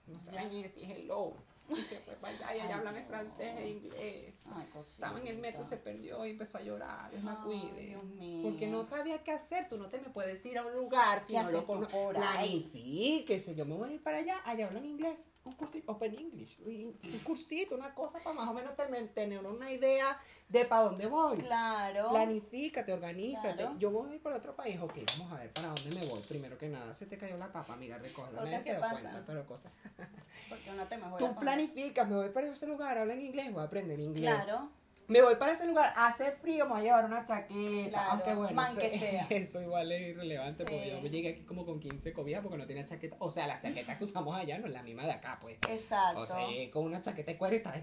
No 0.07 0.13
Ya. 0.15 0.19
saben 0.19 0.49
ni 0.49 0.63
decir 0.63 0.89
hello. 0.91 1.33
Y 1.69 1.75
se 1.75 1.97
fue 1.99 2.13
para 2.15 2.33
allá 2.35 2.55
y 2.57 2.59
allá 2.59 2.77
hablan 2.77 2.97
en 2.97 3.05
francés 3.05 3.57
e 3.57 3.69
inglés. 3.69 4.33
Ay. 4.53 4.67
Estaba 4.81 5.17
en 5.17 5.27
el 5.27 5.37
metro, 5.37 5.63
se 5.63 5.77
perdió 5.77 6.25
y 6.25 6.31
empezó 6.31 6.57
a 6.57 6.61
llorar. 6.61 7.09
Dios 7.09 7.23
la 7.23 7.39
cuide. 7.41 7.97
Porque 8.43 8.67
no 8.67 8.83
sabía 8.83 9.23
qué 9.23 9.31
hacer. 9.31 9.69
Tú 9.69 9.77
no 9.77 9.87
te 9.87 9.99
me 10.01 10.09
puedes 10.09 10.45
ir 10.45 10.57
a 10.57 10.65
un 10.65 10.73
lugar 10.75 11.23
si 11.25 11.33
¿Qué 11.33 11.41
no 11.41 11.51
lo 11.51 11.59
ahí? 12.21 12.59
Planifíquese. 12.63 13.55
Yo 13.55 13.65
me 13.65 13.75
voy 13.75 13.91
a 13.91 13.93
ir 13.93 14.03
para 14.03 14.17
allá. 14.17 14.41
Allá 14.43 14.67
hablan 14.67 14.85
inglés. 14.85 15.23
Un 15.45 15.53
cursito, 15.53 15.91
Open 15.91 16.13
English. 16.17 16.59
Un 16.65 16.97
un 17.01 17.19
cursito, 17.23 17.75
una 17.75 17.93
cosa 17.95 18.19
para 18.19 18.35
más 18.35 18.49
o 18.49 18.53
menos 18.53 18.75
tener, 18.75 19.13
tener 19.13 19.45
una 19.45 19.71
idea 19.71 20.19
de 20.53 20.65
para 20.65 20.83
dónde 20.83 21.07
voy. 21.07 21.37
Claro. 21.37 22.09
Planifícate, 22.11 22.93
organízate. 22.93 23.55
Claro. 23.57 23.75
Yo 23.79 23.89
voy 23.89 24.11
a 24.11 24.15
ir 24.15 24.21
para 24.21 24.37
otro 24.37 24.55
país. 24.55 24.79
Ok, 24.79 24.99
vamos 25.17 25.33
a 25.33 25.37
ver 25.41 25.51
para 25.51 25.69
dónde 25.69 25.99
me 25.99 26.05
voy. 26.05 26.21
Primero 26.21 26.57
que 26.59 26.69
nada, 26.69 26.93
se 26.93 27.07
te 27.07 27.17
cayó 27.17 27.37
la 27.37 27.51
tapa. 27.51 27.75
Mira, 27.75 27.97
recógela. 27.97 28.39
Cosas 28.39 28.61
que 28.61 28.75
pasan. 28.75 29.01
cuenta, 29.11 29.23
pero 29.25 29.45
cosas. 29.47 29.71
Porque 30.49 30.71
no 30.71 30.87
te 30.87 30.97
me 30.97 31.09
voy 31.09 31.15
a 31.15 31.17
Tú 31.27 31.35
planificas, 31.39 32.07
me 32.07 32.15
voy 32.15 32.29
para 32.29 32.47
ese 32.47 32.67
lugar, 32.67 32.97
hablan 32.99 33.19
inglés, 33.19 33.51
voy 33.51 33.61
a 33.61 33.65
aprender 33.65 33.99
inglés. 33.99 34.43
Claro. 34.45 34.69
Me 35.07 35.21
voy 35.21 35.35
para 35.35 35.51
ese 35.51 35.65
lugar, 35.65 35.91
hace 35.97 36.31
frío, 36.33 36.65
me 36.65 36.71
voy 36.73 36.81
a 36.81 36.83
llevar 36.83 37.05
una 37.05 37.25
chaqueta. 37.25 37.89
Claro, 37.89 38.11
aunque 38.11 38.33
bueno, 38.35 38.53
man 38.53 38.75
que 38.77 38.85
eso- 38.87 38.99
sea. 38.99 39.27
eso 39.31 39.61
igual 39.61 39.91
es 39.91 40.01
irrelevante 40.09 40.53
Sí. 40.53 40.63
porque 40.63 40.99
yo 41.03 41.09
llegué 41.09 41.29
aquí 41.29 41.43
como 41.45 41.65
con 41.65 41.79
15 41.79 42.13
cobijas 42.13 42.41
porque 42.43 42.57
no 42.57 42.65
tenía 42.67 42.85
chaqueta. 42.85 43.15
O 43.19 43.29
sea, 43.31 43.47
la 43.47 43.59
chaqueta 43.59 43.97
que 43.97 44.03
usamos 44.03 44.35
allá 44.37 44.59
no 44.59 44.67
es 44.67 44.71
la 44.71 44.83
misma 44.83 45.03
de 45.03 45.11
acá, 45.13 45.39
pues. 45.41 45.57
Exacto. 45.67 46.21
O 46.21 46.25
sea, 46.27 46.37
con 46.71 46.85
una 46.85 47.01
chaqueta 47.01 47.31
de 47.31 47.37
cuero 47.39 47.55
y 47.55 47.57
estaba 47.57 47.77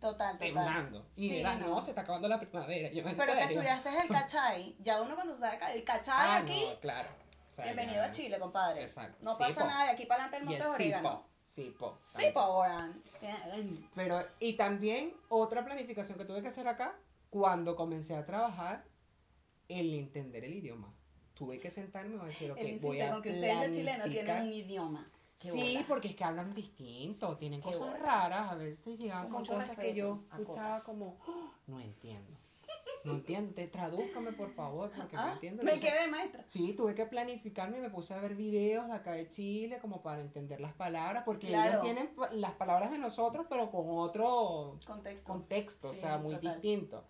total, 0.00 0.32
total. 0.32 0.38
temblando. 0.38 1.06
Y 1.16 1.28
Sí, 1.28 1.40
era, 1.40 1.54
no. 1.56 1.80
se 1.80 1.90
está 1.90 2.02
acabando 2.02 2.28
la 2.28 2.38
primavera. 2.40 2.90
Yo, 2.90 3.02
¿en 3.08 3.16
Pero 3.16 3.32
que 3.32 3.42
serio? 3.42 3.60
estudiaste 3.60 3.88
el 4.02 4.08
cachai. 4.08 4.76
Ya 4.80 5.00
uno 5.02 5.14
cuando 5.14 5.34
sabe 5.34 5.58
ca- 5.58 5.72
el 5.72 5.84
cachai 5.84 6.14
Ah, 6.16 6.36
aquí. 6.38 6.64
no, 6.68 6.80
claro. 6.80 7.08
O 7.50 7.54
sea, 7.56 7.64
bienvenido 7.64 7.96
ya- 7.96 8.04
a 8.04 8.10
Chile, 8.10 8.38
compadre. 8.38 8.82
Exacto. 8.82 9.18
No 9.22 9.32
Sí, 9.32 9.38
pasa 9.38 9.60
po. 9.62 9.66
nada 9.66 9.84
de 9.84 9.90
aquí 9.90 10.06
para 10.06 10.24
adelante 10.24 10.36
el 10.36 10.42
Y 10.50 10.54
el 10.54 10.62
monte 10.62 10.84
de 10.84 10.88
orégano. 10.90 11.26
sipo. 11.42 11.96
Sipo. 11.96 11.96
Sí, 12.00 12.26
po, 12.34 12.60
weón. 12.60 13.02
Tiene- 13.20 13.88
Pero, 13.94 14.22
y 14.40 14.54
también 14.54 15.14
otra 15.28 15.64
planificación 15.64 16.18
que 16.18 16.24
tuve 16.24 16.42
que 16.42 16.48
hacer 16.48 16.66
acá, 16.68 16.94
cuando 17.30 17.76
comencé 17.76 18.16
a 18.16 18.24
trabajar, 18.26 18.84
el 19.68 19.94
entender 19.94 20.44
el 20.44 20.54
idioma. 20.54 20.92
Tuve 21.34 21.58
que 21.58 21.70
sentarme 21.70 22.16
y 22.16 22.26
decir, 22.26 22.50
ok, 22.50 22.58
Él 22.58 22.64
voy 22.80 22.96
insiste 22.98 23.02
a 23.02 23.10
con 23.12 23.22
que 23.22 23.30
ustedes 23.30 23.56
los 23.68 23.76
chilenos 23.76 24.00
planificar. 24.06 24.24
tienen 24.26 24.42
un 24.46 24.52
idioma. 24.52 25.10
Sí, 25.36 25.74
bola. 25.74 25.84
porque 25.86 26.08
es 26.08 26.16
que 26.16 26.24
hablan 26.24 26.54
distinto, 26.54 27.36
tienen 27.36 27.60
Qué 27.60 27.66
cosas 27.70 27.80
bola. 27.92 27.98
raras, 27.98 28.52
a 28.52 28.54
veces 28.54 28.98
llegaban 28.98 29.28
Con 29.28 29.44
cosas 29.44 29.76
que 29.76 29.94
yo 29.94 30.24
escuchaba 30.32 30.82
como, 30.82 31.18
"Oh, 31.26 31.50
no 31.66 31.78
entiendo. 31.80 32.32
No 33.04 33.12
entiendo, 33.12 33.54
tradúzcame 33.70 34.32
por 34.32 34.50
favor, 34.50 34.90
porque 34.90 35.14
no 35.14 35.22
Ah, 35.22 35.30
entiendo. 35.34 35.62
me 35.62 35.78
quedé 35.78 36.02
de 36.02 36.08
maestra. 36.08 36.44
Sí, 36.48 36.72
tuve 36.72 36.92
que 36.96 37.06
planificarme 37.06 37.78
y 37.78 37.80
me 37.80 37.90
puse 37.90 38.12
a 38.14 38.18
ver 38.20 38.34
videos 38.34 38.88
de 38.88 38.94
acá 38.94 39.12
de 39.12 39.28
Chile 39.28 39.78
como 39.80 40.02
para 40.02 40.20
entender 40.20 40.60
las 40.60 40.72
palabras, 40.72 41.22
porque 41.24 41.46
Claro. 41.48 41.70
ellos 41.70 41.82
tienen 41.82 42.10
las 42.32 42.52
palabras 42.52 42.90
de 42.90 42.98
nosotros, 42.98 43.46
pero 43.48 43.70
con 43.70 43.84
otro 43.90 44.80
Contexto. 44.84 45.30
contexto, 45.30 45.90
Sí, 45.92 45.98
o 45.98 46.00
sea, 46.00 46.18
muy 46.18 46.34
total. 46.34 46.54
distinto. 46.54 47.04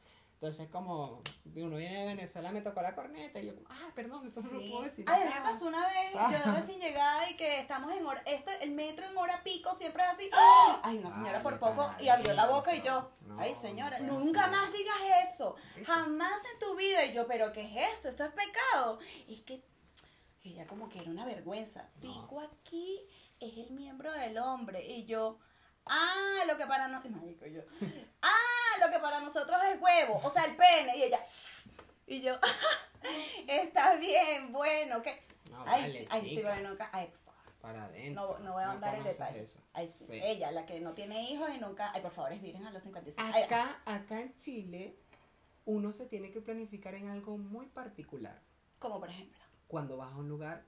Entonces, 0.46 0.68
como 0.70 1.22
uno 1.56 1.76
viene 1.76 1.98
de 2.02 2.06
Venezuela, 2.06 2.52
me 2.52 2.60
tocó 2.60 2.80
la 2.80 2.94
corneta 2.94 3.40
y 3.40 3.46
yo, 3.46 3.56
como, 3.56 3.66
ah, 3.68 3.90
perdón, 3.96 4.28
eso 4.28 4.40
no 4.42 4.52
lo 4.52 4.60
puedo 4.70 4.82
decir. 4.82 5.04
Ay, 5.08 5.22
a 5.22 5.24
mí 5.24 5.30
acá". 5.32 5.40
me 5.40 5.46
pasó 5.50 5.66
una 5.66 5.84
vez, 5.88 6.12
Ah. 6.14 6.30
yo 6.44 6.52
recién 6.52 6.78
llegada 6.78 7.28
y 7.28 7.34
que 7.34 7.58
estamos 7.58 7.90
en 7.92 8.06
hora, 8.06 8.22
esto, 8.26 8.52
el 8.60 8.70
metro 8.70 9.04
en 9.06 9.18
hora 9.18 9.42
pico 9.42 9.74
siempre 9.74 10.04
es 10.04 10.08
así. 10.10 10.30
¡Ah! 10.32 10.80
Ay, 10.84 10.98
una 10.98 11.10
señora 11.10 11.38
Ay, 11.38 11.42
por 11.42 11.58
poco 11.58 11.90
y 11.98 12.08
abrió 12.08 12.32
la 12.32 12.46
boca 12.46 12.72
y 12.76 12.78
no, 12.78 12.84
yo, 12.84 13.10
no, 13.22 13.40
ay 13.40 13.54
señora, 13.56 13.98
no 13.98 14.12
nunca 14.20 14.42
ser. 14.42 14.50
más 14.52 14.72
digas 14.72 14.96
eso, 15.24 15.56
jamás 15.84 16.40
en 16.52 16.58
tu 16.60 16.76
vida. 16.76 17.04
Y 17.06 17.12
yo, 17.12 17.26
pero 17.26 17.50
¿qué 17.52 17.62
es 17.62 17.94
esto? 17.94 18.08
Esto 18.08 18.22
es 18.24 18.30
pecado. 18.30 19.00
Y 19.26 19.34
es 19.34 19.40
que 19.40 19.64
ella 20.44 20.64
como 20.68 20.88
que 20.88 21.00
era 21.00 21.10
una 21.10 21.24
vergüenza. 21.24 21.90
No. 21.96 22.00
Pico 22.02 22.38
aquí 22.40 23.00
es 23.40 23.56
el 23.66 23.72
miembro 23.72 24.12
del 24.12 24.38
hombre. 24.38 24.86
Y 24.86 25.06
yo, 25.06 25.40
ah, 25.86 26.44
lo 26.46 26.56
que 26.56 26.66
para 26.68 26.86
nosotros, 26.86 27.50
yo, 27.52 27.62
ah, 28.22 28.28
lo 28.80 28.90
que 28.90 28.98
para 28.98 29.20
nosotros 29.20 29.58
es 29.72 29.80
huevo, 29.80 30.20
o 30.22 30.30
sea, 30.30 30.44
el 30.44 30.56
pene. 30.56 30.96
Y 30.96 31.02
ella, 31.04 31.20
y 32.06 32.20
yo, 32.22 32.38
está 33.48 33.96
bien, 33.96 34.52
bueno, 34.52 35.02
que... 35.02 35.24
No, 35.50 35.62
ay, 35.66 35.82
vale, 35.82 35.98
sí, 36.00 36.06
ay, 36.10 36.28
sí, 36.28 36.42
bueno. 36.42 36.76
Para 37.60 37.84
adentro. 37.84 38.36
No, 38.38 38.44
no 38.44 38.52
voy 38.52 38.62
a 38.62 38.70
andar 38.72 38.94
en 38.94 39.00
conoces 39.00 39.18
detalles. 39.18 39.50
eso. 39.50 39.60
Ay, 39.72 39.88
sí. 39.88 40.04
Sí. 40.06 40.20
Ella, 40.22 40.52
la 40.52 40.66
que 40.66 40.80
no 40.80 40.92
tiene 40.94 41.30
hijos 41.30 41.48
y 41.54 41.58
nunca, 41.58 41.90
ay, 41.94 42.00
por 42.00 42.10
favor, 42.12 42.32
es 42.32 42.40
virgen 42.42 42.66
a 42.66 42.70
los 42.70 42.82
56. 42.82 43.28
Ay, 43.34 43.42
Acá, 43.44 43.80
acá 43.84 44.20
en 44.20 44.36
Chile, 44.38 44.96
uno 45.64 45.90
se 45.92 46.06
tiene 46.06 46.30
que 46.30 46.40
planificar 46.40 46.94
en 46.94 47.08
algo 47.08 47.38
muy 47.38 47.66
particular. 47.66 48.40
como 48.78 49.00
por 49.00 49.10
ejemplo, 49.10 49.38
Cuando 49.66 49.96
vas 49.96 50.12
a 50.12 50.16
un 50.16 50.28
lugar 50.28 50.64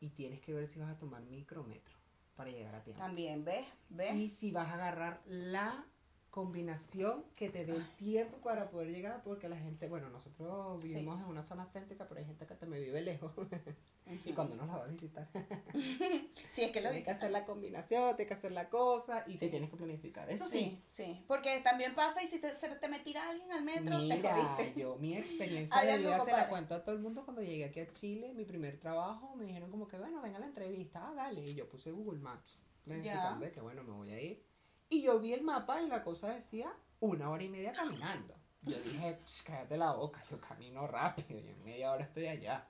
y 0.00 0.10
tienes 0.10 0.40
que 0.40 0.52
ver 0.52 0.68
si 0.68 0.78
vas 0.78 0.90
a 0.90 0.98
tomar 0.98 1.22
micrometro 1.22 1.96
para 2.36 2.50
llegar 2.50 2.74
a 2.76 2.84
tiempo. 2.84 3.02
también, 3.02 3.44
¿ves? 3.44 3.66
¿Ves? 3.88 4.14
Y 4.14 4.28
si 4.28 4.52
vas 4.52 4.68
a 4.68 4.74
agarrar 4.74 5.20
la 5.26 5.84
combinación 6.30 7.24
que 7.34 7.48
te 7.48 7.64
dé 7.64 7.72
el 7.74 7.86
tiempo 7.96 8.38
para 8.38 8.70
poder 8.70 8.88
llegar, 8.90 9.22
porque 9.22 9.48
la 9.48 9.56
gente, 9.56 9.88
bueno, 9.88 10.08
nosotros 10.10 10.82
Sí. 10.82 10.88
vivimos 10.88 11.20
en 11.20 11.26
una 11.26 11.42
zona 11.42 11.64
céntrica, 11.66 12.06
pero 12.08 12.20
hay 12.20 12.26
gente 12.26 12.46
que 12.46 12.54
te 12.54 12.66
me 12.66 12.78
vive 12.78 13.00
lejos. 13.02 13.32
y 14.24 14.32
cuando 14.32 14.54
nos 14.56 14.66
la 14.68 14.76
va 14.76 14.84
a 14.84 14.88
visitar, 14.88 15.28
Sí, 16.50 16.62
es 16.62 16.70
que 16.70 16.80
lo 16.80 16.90
tienes 16.90 17.04
que 17.04 17.10
hacer 17.10 17.30
la 17.30 17.44
combinación, 17.44 18.16
tienes 18.16 18.28
que 18.28 18.34
hacer 18.34 18.52
la 18.52 18.68
cosa 18.68 19.24
y 19.26 19.32
Sí. 19.32 19.40
te 19.40 19.48
tienes 19.48 19.70
que 19.70 19.76
planificar. 19.76 20.30
Eso 20.30 20.44
sí. 20.46 20.80
Sí, 20.90 21.04
sí, 21.04 21.24
porque 21.26 21.60
también 21.60 21.94
pasa 21.94 22.22
y 22.22 22.26
si 22.26 22.40
te, 22.40 22.54
se 22.54 22.68
te 22.68 22.88
me 22.88 22.96
alguien 22.96 23.50
al 23.52 23.64
metro, 23.64 23.96
te 24.06 24.16
Mira, 24.16 24.34
jodiste. 24.56 24.80
yo 24.80 24.96
mi 24.96 25.16
experiencia 25.16 25.80
de 25.80 25.98
vida 25.98 26.20
se 26.20 26.32
la 26.32 26.48
cuento 26.48 26.74
a 26.74 26.84
todo 26.84 26.94
el 26.94 27.00
mundo 27.00 27.24
cuando 27.24 27.42
llegué 27.42 27.64
aquí 27.64 27.80
a 27.80 27.90
Chile, 27.92 28.32
mi 28.34 28.44
primer 28.44 28.78
trabajo, 28.78 29.34
me 29.36 29.44
dijeron 29.46 29.70
como 29.70 29.88
que 29.88 29.98
bueno, 29.98 30.20
venga 30.22 30.36
a 30.36 30.40
la 30.40 30.46
entrevista, 30.46 31.08
ah, 31.08 31.14
dale, 31.14 31.46
y 31.46 31.54
yo 31.54 31.68
puse 31.68 31.90
Google 31.90 32.20
Maps, 32.20 32.58
planificando 32.84 33.44
de 33.44 33.52
que 33.52 33.60
bueno, 33.60 33.82
me 33.82 33.92
voy 33.92 34.10
a 34.10 34.20
ir. 34.20 34.44
Y 34.88 35.02
yo 35.02 35.18
vi 35.20 35.32
el 35.34 35.42
mapa 35.42 35.80
y 35.82 35.88
la 35.88 36.02
cosa 36.02 36.28
decía 36.34 36.72
una 37.00 37.30
hora 37.30 37.42
y 37.44 37.48
media 37.48 37.72
caminando. 37.72 38.34
Yo 38.62 38.78
dije, 38.80 39.20
"Ch, 39.24 39.42
cállate 39.44 39.76
la 39.76 39.92
boca, 39.92 40.22
yo 40.30 40.40
camino 40.40 40.86
rápido, 40.86 41.38
yo 41.40 41.50
en 41.50 41.64
media 41.64 41.92
hora 41.92 42.04
estoy 42.04 42.26
allá. 42.26 42.66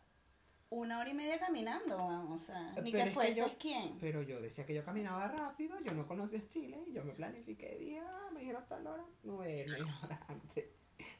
Una 0.71 0.99
hora 0.99 1.09
y 1.09 1.15
media 1.15 1.39
caminando, 1.39 1.97
o 2.31 2.39
sea, 2.39 2.73
ni 2.83 2.93
Pero 2.93 3.05
que 3.05 3.09
es 3.09 3.15
fueses 3.15 3.37
yo- 3.39 3.57
quién. 3.59 3.99
Pero 3.99 4.21
yo 4.23 4.39
decía 4.41 4.67
que 4.67 4.75
yo 4.75 4.85
caminaba 4.85 5.27
rápido, 5.29 5.79
yo 5.81 5.93
no 5.93 6.07
conocía 6.07 6.47
Chile, 6.47 6.79
y 6.87 6.93
yo 6.93 7.03
me 7.05 7.13
planifiqué, 7.15 7.77
dije, 7.79 8.01
ah, 8.01 8.29
me 8.35 8.41
dijeron 8.41 8.65
tal 8.69 8.87
hora, 8.87 9.05
no 9.23 9.37
voy 9.37 9.47
a 9.47 9.57
ir 9.61 9.71
media 9.71 9.85
hora 10.05 10.21
antes. 10.29 10.67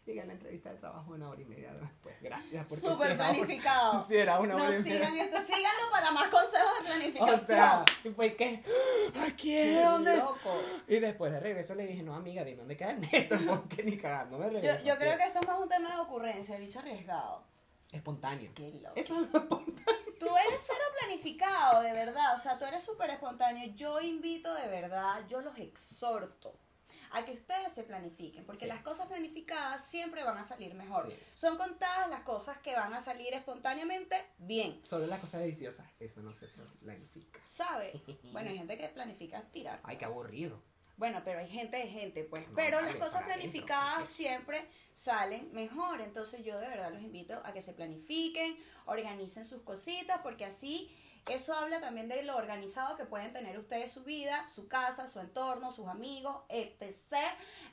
Llegué 0.05 0.21
a 0.21 0.27
la 0.27 0.33
entrevista 0.35 0.71
de 0.71 0.79
trabajo 0.79 1.13
una 1.15 1.31
hora 1.31 1.41
y 1.41 1.45
media 1.47 1.73
después, 1.73 2.08
gracias. 2.21 2.69
porque 2.69 2.87
Súper 2.87 3.11
si 3.11 3.17
planificado. 3.17 4.05
Si 4.07 4.17
era 4.17 4.41
una 4.41 4.55
No 4.55 4.83
sigan 4.83 5.17
esto, 5.17 5.39
síganlo 5.39 5.91
para 5.91 6.11
más 6.11 6.29
consejos 6.29 6.71
de 6.79 6.85
planificación. 6.87 7.35
O 7.35 7.39
sea, 7.39 7.85
y 8.05 8.09
fue 8.11 8.35
que, 8.35 8.63
¿aquí 9.27 9.55
es 9.57 9.85
donde? 9.85 10.17
loco. 10.17 10.61
Y 10.87 10.99
después 10.99 11.33
de 11.33 11.41
regreso 11.41 11.75
le 11.75 11.87
dije, 11.87 12.03
no, 12.03 12.15
amiga, 12.15 12.45
dime 12.45 12.59
dónde 12.59 12.77
queda 12.77 12.91
el 12.91 13.01
metro, 13.01 13.39
porque 13.47 13.83
ni 13.83 13.97
cagando 13.97 14.39
me 14.39 14.47
Yo, 14.47 14.53
regreso. 14.53 14.85
yo 14.87 14.97
creo 14.97 15.17
que 15.17 15.25
esto 15.25 15.41
es 15.41 15.47
más 15.47 15.59
un 15.61 15.69
tema 15.69 15.95
de 15.95 16.01
ocurrencia, 16.01 16.57
el 16.57 16.63
bicho 16.63 16.79
arriesgado. 16.79 17.45
Espontáneo. 17.93 18.51
Qué 18.55 18.71
loco. 18.83 18.93
Eso 18.97 19.17
es 19.17 19.35
espontáneo. 19.35 20.15
Tú 20.19 20.27
eres 20.27 20.61
cero 20.67 20.85
planificado, 20.99 21.81
de 21.83 21.93
verdad. 21.93 22.35
O 22.35 22.39
sea, 22.39 22.59
tú 22.59 22.65
eres 22.65 22.83
súper 22.83 23.09
espontáneo. 23.11 23.73
Yo 23.75 24.01
invito 24.01 24.53
de 24.55 24.67
verdad, 24.69 25.25
yo 25.29 25.41
los 25.41 25.57
exhorto 25.59 26.55
a 27.13 27.25
que 27.25 27.33
ustedes 27.33 27.73
se 27.73 27.83
planifiquen, 27.85 28.45
porque 28.45 28.63
Sí. 28.63 28.67
las 28.67 28.81
cosas 28.83 29.07
planificadas 29.07 29.85
siempre 29.85 30.23
van 30.25 30.39
a 30.39 30.45
salir 30.45 30.75
mejor. 30.75 31.11
Sí. 31.11 31.17
Son 31.35 31.57
contadas 31.57 32.09
las 32.11 32.21
cosas 32.23 32.59
que 32.59 32.75
van 32.75 32.93
a 32.95 33.01
salir 33.01 33.33
espontáneamente 33.35 34.17
bien, 34.39 34.81
Sobre 34.85 35.07
las 35.07 35.21
cosas 35.21 35.41
deliciosas, 35.41 35.87
eso 36.01 36.21
no 36.23 36.33
se 36.33 36.49
planifica. 36.81 37.41
¿sabes? 37.47 37.95
Bueno, 38.33 38.51
hay 38.51 38.59
gente 38.59 38.77
que 38.79 38.89
planifica 38.89 39.43
tirar. 39.51 39.81
Ay, 39.83 39.97
qué 39.97 40.05
aburrido. 40.05 40.63
Bueno, 40.97 41.23
pero 41.25 41.39
hay 41.39 41.49
gente 41.49 41.77
de 41.77 41.87
gente, 41.87 42.25
pues. 42.25 42.47
No, 42.49 42.55
pero 42.57 42.81
las 42.81 42.97
cosas 42.97 43.23
planificadas 43.23 43.99
¿qué 43.99 44.03
es? 44.05 44.09
siempre 44.11 44.69
salen 44.95 45.53
mejor. 45.53 46.01
Entonces 46.01 46.45
yo 46.45 46.59
de 46.59 46.67
verdad 46.69 46.93
los 46.93 47.03
invito 47.03 47.41
a 47.45 47.53
que 47.53 47.63
se 47.63 47.73
planifiquen, 47.73 48.59
organicen 48.87 49.45
sus 49.45 49.63
cositas, 49.63 50.21
porque 50.23 50.45
así 50.45 50.93
eso 51.31 51.55
habla 51.55 51.81
también 51.81 52.09
de 52.09 52.23
lo 52.23 52.37
organizado 52.37 52.97
que 52.97 53.05
pueden 53.05 53.33
tener 53.33 53.59
ustedes 53.59 53.91
su 53.91 54.05
vida, 54.05 54.47
su 54.49 54.69
casa, 54.69 55.07
su 55.07 55.21
entorno, 55.21 55.71
sus 55.71 55.87
amigos, 55.89 56.37
etc. 56.49 56.95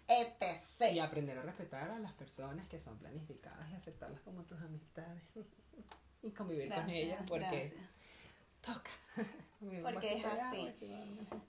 etc. 0.07 0.93
Y 0.93 0.99
aprender 0.99 1.37
a 1.37 1.43
respetar 1.43 1.89
a 1.89 1.99
las 1.99 2.13
personas 2.13 2.67
que 2.67 2.79
son 2.79 2.97
planificadas 2.97 3.69
y 3.71 3.75
aceptarlas 3.75 4.21
como 4.21 4.43
tus 4.43 4.59
amistades. 4.61 5.23
y 6.23 6.31
convivir 6.31 6.73
con 6.73 6.89
ellas 6.89 7.23
porque 7.27 7.45
gracias. 7.45 7.73
toca. 8.61 8.91
Porque 9.81 10.17
es 10.19 10.25
así. 10.25 10.75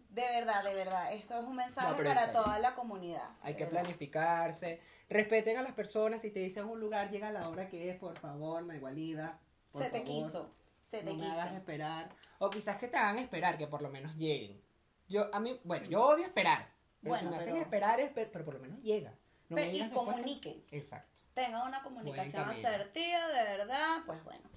De 0.09 0.23
verdad, 0.23 0.65
de 0.65 0.75
verdad. 0.75 1.13
Esto 1.13 1.39
es 1.39 1.45
un 1.45 1.57
mensaje 1.57 1.91
No, 1.91 1.97
para 2.09 2.33
toda 2.33 2.59
la 2.61 2.75
comunidad. 2.75 3.29
Hay 3.43 3.55
que 3.57 3.65
verdad. 3.65 3.83
planificarse. 3.83 4.81
Respeten 5.11 5.59
a 5.59 5.63
las 5.63 5.73
personas. 5.73 6.23
Si 6.23 6.31
te 6.31 6.39
dicen 6.41 6.65
un 6.67 6.81
lugar, 6.81 7.11
llega 7.11 7.29
a 7.29 7.33
la 7.33 7.49
hora 7.49 7.69
que 7.69 7.91
es, 7.91 7.99
por 7.99 8.17
favor, 8.19 8.65
me 8.65 8.77
igualida. 8.77 9.39
por 9.71 9.83
Se 9.83 9.91
te 9.91 9.99
favor, 10.01 10.07
quiso. 10.25 10.51
Se 10.99 11.05
te 11.05 11.13
no 11.13 11.17
me 11.25 11.31
hagas 11.31 11.55
esperar. 11.55 12.09
O 12.39 12.51
quizás 12.51 12.77
que 12.77 12.89
te 12.89 12.97
hagan 12.97 13.19
esperar, 13.19 13.57
que 13.59 13.67
por 13.67 13.83
lo 13.83 13.91
menos 13.91 14.15
lleguen. 14.17 14.61
Yo, 15.09 15.33
a 15.35 15.41
mí, 15.41 15.61
bueno, 15.65 15.87
yo 15.87 16.03
odio 16.05 16.25
esperar. 16.25 16.69
Pero 17.03 17.17
si 17.17 17.25
me 17.27 17.37
hacen 17.37 17.57
esperar, 17.57 18.01
es, 18.01 18.11
pero, 18.13 18.45
por 18.45 18.55
lo 18.55 18.61
menos 18.61 18.81
llega. 18.83 19.11
No 19.49 19.55
me 19.57 19.63
Pero- 19.63 19.77
y 19.77 19.79
después 19.81 19.91
que- 19.91 20.13
comuníquense. 20.13 20.77
Exacto. 20.77 21.09
tengan 21.35 21.69
una 21.69 21.83
comunicación 21.83 22.49
asertiva, 22.49 23.29
de 23.29 23.43
verdad, 23.57 23.99
pues 24.07 24.25
bueno. 24.25 24.49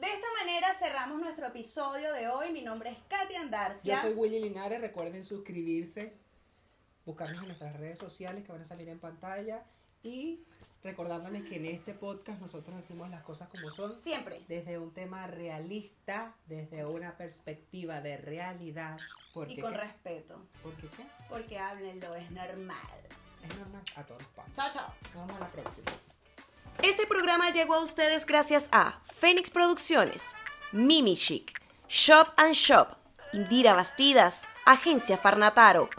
De 0.00 0.06
esta 0.08 0.26
manera 0.40 0.72
cerramos 0.72 1.20
nuestro 1.20 1.46
episodio 1.46 2.12
de 2.14 2.26
hoy. 2.28 2.50
Mi 2.52 2.62
nombre 2.62 2.90
es 2.90 2.98
Katia 3.06 3.36
Yo 3.36 3.42
Andarcia. 3.44 4.00
soy 4.00 4.14
Willy 4.14 4.40
Linares. 4.40 4.80
Recuerden 4.80 5.22
suscribirse, 5.22 6.16
buscarnos 7.04 7.38
en 7.42 7.46
nuestras 7.48 7.76
redes 7.76 7.98
sociales 7.98 8.44
que 8.44 8.50
van 8.50 8.62
a 8.62 8.64
salir 8.64 8.88
en 8.88 8.98
pantalla. 8.98 9.62
Y 10.02 10.40
recordándoles 10.82 11.44
que 11.48 11.56
en 11.56 11.66
este 11.66 11.94
podcast 11.94 12.40
nosotros 12.40 12.76
decimos 12.76 13.08
las 13.10 13.22
cosas 13.22 13.48
como 13.48 13.68
son. 13.70 13.96
Siempre. 13.96 14.44
Desde 14.48 14.78
un 14.78 14.92
tema 14.92 15.26
realista, 15.26 16.34
desde 16.46 16.84
una 16.84 17.16
perspectiva 17.16 18.00
de 18.00 18.16
realidad. 18.16 18.96
¿Por 19.32 19.50
Y 19.50 19.60
con 19.60 19.72
qué? 19.72 19.78
respeto. 19.78 20.44
¿Por 20.62 20.74
qué 20.74 20.88
qué? 20.88 21.06
Porque 21.28 21.58
háblenlo, 21.58 22.14
es 22.14 22.30
normal. 22.30 22.76
Es 23.42 23.56
normal. 23.56 23.82
A 23.96 24.04
todos 24.04 24.22
pasa. 24.34 24.52
Chao, 24.54 24.70
chao. 24.72 24.94
Nos 25.14 25.26
vemos 25.26 25.36
a 25.36 25.44
la 25.44 25.50
próxima. 25.50 25.92
Este 26.82 27.06
programa 27.06 27.50
llegó 27.50 27.74
a 27.74 27.82
ustedes 27.82 28.24
gracias 28.26 28.68
a 28.72 29.00
Fénix 29.04 29.50
Producciones, 29.50 30.34
Mimi 30.72 31.16
Chic, 31.16 31.60
Shop 31.88 32.28
and 32.36 32.54
Shop, 32.54 32.96
Indira 33.32 33.74
Bastidas, 33.74 34.48
Agencia 34.64 35.16
Farnataro. 35.18 35.90